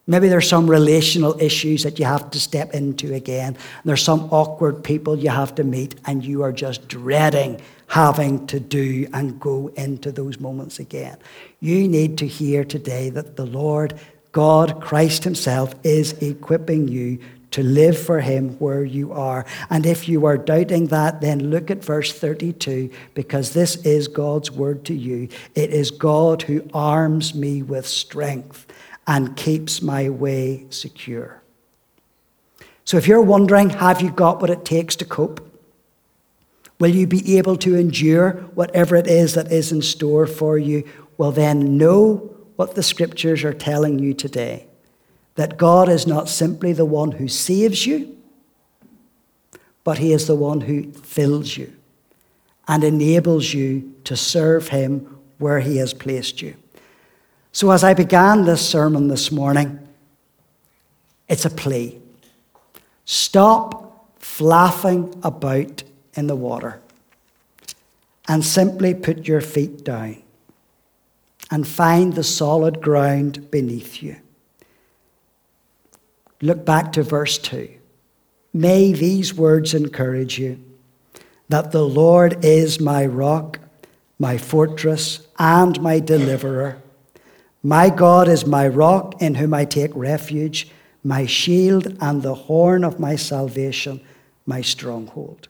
Maybe 0.07 0.27
there's 0.27 0.49
some 0.49 0.69
relational 0.69 1.39
issues 1.39 1.83
that 1.83 1.99
you 1.99 2.05
have 2.05 2.31
to 2.31 2.39
step 2.39 2.73
into 2.73 3.13
again. 3.13 3.55
There's 3.85 4.03
some 4.03 4.21
awkward 4.31 4.83
people 4.83 5.17
you 5.17 5.29
have 5.29 5.55
to 5.55 5.63
meet, 5.63 5.95
and 6.05 6.25
you 6.25 6.41
are 6.43 6.51
just 6.51 6.87
dreading 6.87 7.61
having 7.87 8.47
to 8.47 8.59
do 8.59 9.07
and 9.13 9.39
go 9.39 9.67
into 9.75 10.11
those 10.11 10.39
moments 10.39 10.79
again. 10.79 11.17
You 11.59 11.87
need 11.87 12.17
to 12.19 12.27
hear 12.27 12.65
today 12.65 13.09
that 13.11 13.35
the 13.35 13.45
Lord, 13.45 13.93
God, 14.31 14.81
Christ 14.81 15.23
Himself, 15.23 15.75
is 15.83 16.13
equipping 16.13 16.87
you 16.87 17.19
to 17.51 17.63
live 17.63 17.97
for 17.97 18.21
Him 18.21 18.57
where 18.59 18.83
you 18.83 19.11
are. 19.13 19.45
And 19.69 19.85
if 19.85 20.09
you 20.09 20.25
are 20.25 20.37
doubting 20.37 20.87
that, 20.87 21.21
then 21.21 21.49
look 21.49 21.69
at 21.69 21.83
verse 21.83 22.11
32 22.11 22.89
because 23.13 23.53
this 23.53 23.75
is 23.85 24.07
God's 24.07 24.51
word 24.51 24.85
to 24.85 24.93
you. 24.93 25.29
It 25.55 25.71
is 25.71 25.91
God 25.91 26.43
who 26.43 26.67
arms 26.73 27.35
me 27.35 27.61
with 27.61 27.85
strength 27.85 28.65
and 29.05 29.35
keeps 29.35 29.81
my 29.81 30.09
way 30.09 30.65
secure. 30.69 31.41
So 32.85 32.97
if 32.97 33.07
you're 33.07 33.21
wondering, 33.21 33.69
have 33.69 34.01
you 34.01 34.11
got 34.11 34.41
what 34.41 34.49
it 34.49 34.65
takes 34.65 34.95
to 34.97 35.05
cope? 35.05 35.47
Will 36.79 36.89
you 36.89 37.05
be 37.05 37.37
able 37.37 37.57
to 37.57 37.75
endure 37.75 38.31
whatever 38.55 38.95
it 38.95 39.07
is 39.07 39.35
that 39.35 39.51
is 39.51 39.71
in 39.71 39.81
store 39.81 40.25
for 40.25 40.57
you? 40.57 40.83
Well, 41.17 41.31
then 41.31 41.77
know 41.77 42.35
what 42.55 42.75
the 42.75 42.81
scriptures 42.81 43.43
are 43.43 43.53
telling 43.53 43.99
you 43.99 44.13
today 44.13 44.67
that 45.35 45.57
God 45.57 45.89
is 45.89 46.05
not 46.05 46.29
simply 46.29 46.73
the 46.73 46.85
one 46.85 47.13
who 47.13 47.27
saves 47.27 47.85
you, 47.85 48.17
but 49.83 49.97
He 49.97 50.13
is 50.13 50.27
the 50.27 50.35
one 50.35 50.61
who 50.61 50.91
fills 50.91 51.57
you 51.57 51.73
and 52.67 52.83
enables 52.83 53.53
you 53.53 53.93
to 54.03 54.15
serve 54.15 54.69
Him 54.69 55.17
where 55.37 55.59
He 55.59 55.77
has 55.77 55.93
placed 55.93 56.41
you. 56.41 56.55
So, 57.51 57.71
as 57.71 57.83
I 57.83 57.93
began 57.93 58.45
this 58.45 58.67
sermon 58.67 59.07
this 59.07 59.31
morning, 59.31 59.79
it's 61.27 61.45
a 61.45 61.49
plea. 61.49 61.99
Stop 63.05 64.15
flapping 64.19 65.19
about 65.23 65.83
in 66.13 66.27
the 66.27 66.35
water 66.35 66.81
and 68.27 68.45
simply 68.45 68.93
put 68.93 69.27
your 69.27 69.41
feet 69.41 69.83
down 69.83 70.21
and 71.49 71.67
find 71.67 72.13
the 72.13 72.23
solid 72.23 72.81
ground 72.81 73.51
beneath 73.51 74.01
you. 74.01 74.15
Look 76.41 76.65
back 76.65 76.91
to 76.93 77.03
verse 77.03 77.37
2. 77.37 77.69
May 78.53 78.91
these 78.91 79.33
words 79.33 79.73
encourage 79.73 80.39
you 80.39 80.59
that 81.49 81.71
the 81.71 81.85
Lord 81.85 82.43
is 82.43 82.79
my 82.79 83.05
rock, 83.05 83.59
my 84.17 84.37
fortress, 84.37 85.27
and 85.37 85.79
my 85.81 85.99
deliverer. 85.99 86.81
My 87.61 87.89
God 87.89 88.27
is 88.27 88.45
my 88.45 88.67
rock 88.67 89.21
in 89.21 89.35
whom 89.35 89.53
I 89.53 89.65
take 89.65 89.91
refuge, 89.93 90.69
my 91.03 91.25
shield 91.25 91.95
and 92.01 92.21
the 92.21 92.33
horn 92.33 92.83
of 92.83 92.99
my 92.99 93.15
salvation, 93.15 94.01
my 94.45 94.61
stronghold. 94.61 95.47